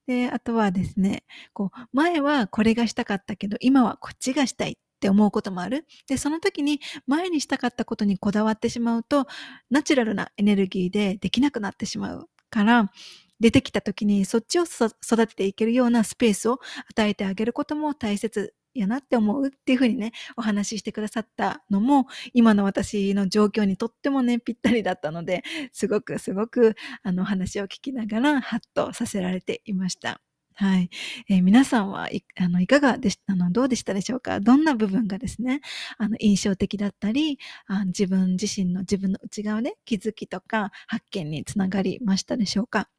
[0.06, 4.78] で、あとはですね、こう、前はこれがしたかったけど、今はこっちがしたい。
[5.04, 5.84] って思うこともある。
[6.08, 9.26] で、その時に前にしたかったことにこだわってしまうと、
[9.70, 12.90] ナチュラルなエネルギーでできなくなってしまうから、
[13.38, 16.58] 出てきた時にそっちを育てていけるようなスペースを
[16.90, 25.42] 与えてあげることも大切やなって思うっていうふうにね、お話ししてくださったのも、今の私の状況にとってもね、ぴったりだったので、
[25.72, 30.22] すごくすごく、あの、話を聞きながら、ハッとさせられていました。
[30.56, 30.88] はい。
[31.28, 34.38] えー、皆さんはいあのいかがでしたあのどうでしたでしょうか？
[34.38, 35.60] どんな部分がですね、
[35.98, 42.93] あの印象的だったりあ、自分自身の自分の内側で気づきとか発見につながりましたでしょうか？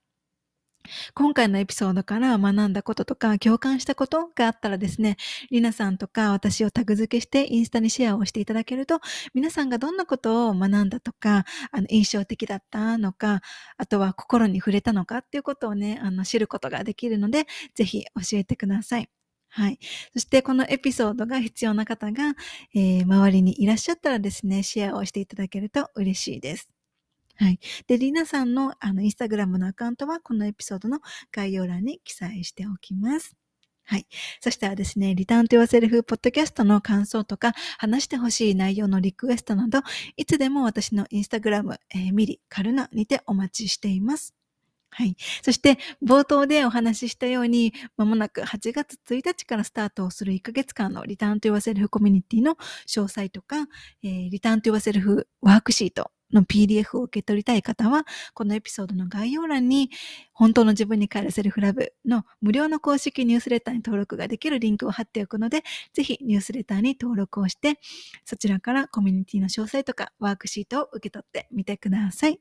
[1.13, 5.17] 今回のエピソードから学んだこととか共感したことがあったらですね、
[5.51, 8.99] りなさんとか私をタグ付けしてインスタにシェアをしていただけると、
[9.33, 13.41] 皆さんがどんなことを学んだとか、あの印象的だったのか、
[13.77, 19.09] あとは心に触れたのかっていうことをね、あの知ることができるので、ぜひ教えてください。
[19.49, 19.79] はい。
[20.13, 22.33] そしてこのエピソードが必要な方が、
[22.73, 26.74] えー、周りにいらっしゃったらですね、シェアをしていただけると嬉しいです。
[27.37, 27.59] はい。
[27.87, 30.99] で、リナさんのあのインスタグラムのアカウントはこのエピソードの
[31.31, 33.35] 概要欄に記載しておきます。
[33.87, 34.07] はい。
[34.41, 39.81] そしたらですね、リターンと y o セルフポッドキャストの感想とか、話してほしい内容のリクエストなど、
[40.17, 44.33] いつでも私のインスタグラム、えー、ミリ、カルナにてお待ちしています。
[44.89, 45.15] はい。
[45.43, 52.55] そして、冒頭でお話ししたように、まもなく8月1日からスタートをする1ヶ月間のリターンと y o セルフコミュニティの
[52.87, 53.67] 詳細とか、
[54.03, 59.89] えー、リターンと y o セルフワークシート、の PDF を受け取りたい方は、このエピソードの概要欄に、
[60.33, 67.79] 本当の自分に帰るセルフラブの無料の公式ニュースレターに登録ができるリンクを貼っておくので、ぜひニュースレターに登録をして、
[68.25, 72.39] そちらからコミュニティの詳細とかワークシートを受け取ってみてください。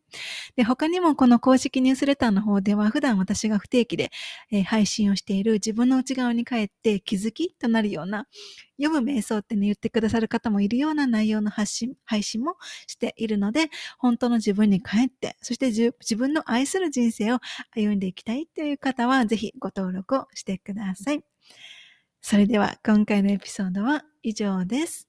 [0.56, 4.10] で、他にもこの公式ニュースレターの方では、普段私が不定期で、
[4.50, 8.26] えー、配信をしている自分の内側に帰って気づきとなるような
[8.80, 12.56] 読む瞑想ってね、言ってくださる方もいるような内容の発信、配信も
[12.86, 17.38] しているので、本当の自分に帰って、そして自分の愛する人生を
[17.74, 21.22] 歩んでいきたいという方は、ぜひご登録をしてください。
[22.20, 25.08] それでは、今回のエピソードは以上です。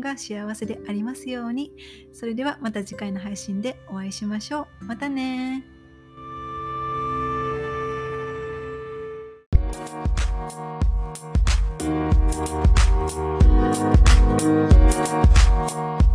[0.00, 1.72] が幸せでありますように。
[2.12, 4.84] それではまた次回の配信でお会いしましょう。
[4.84, 5.64] またね。
[15.98, 16.07] ー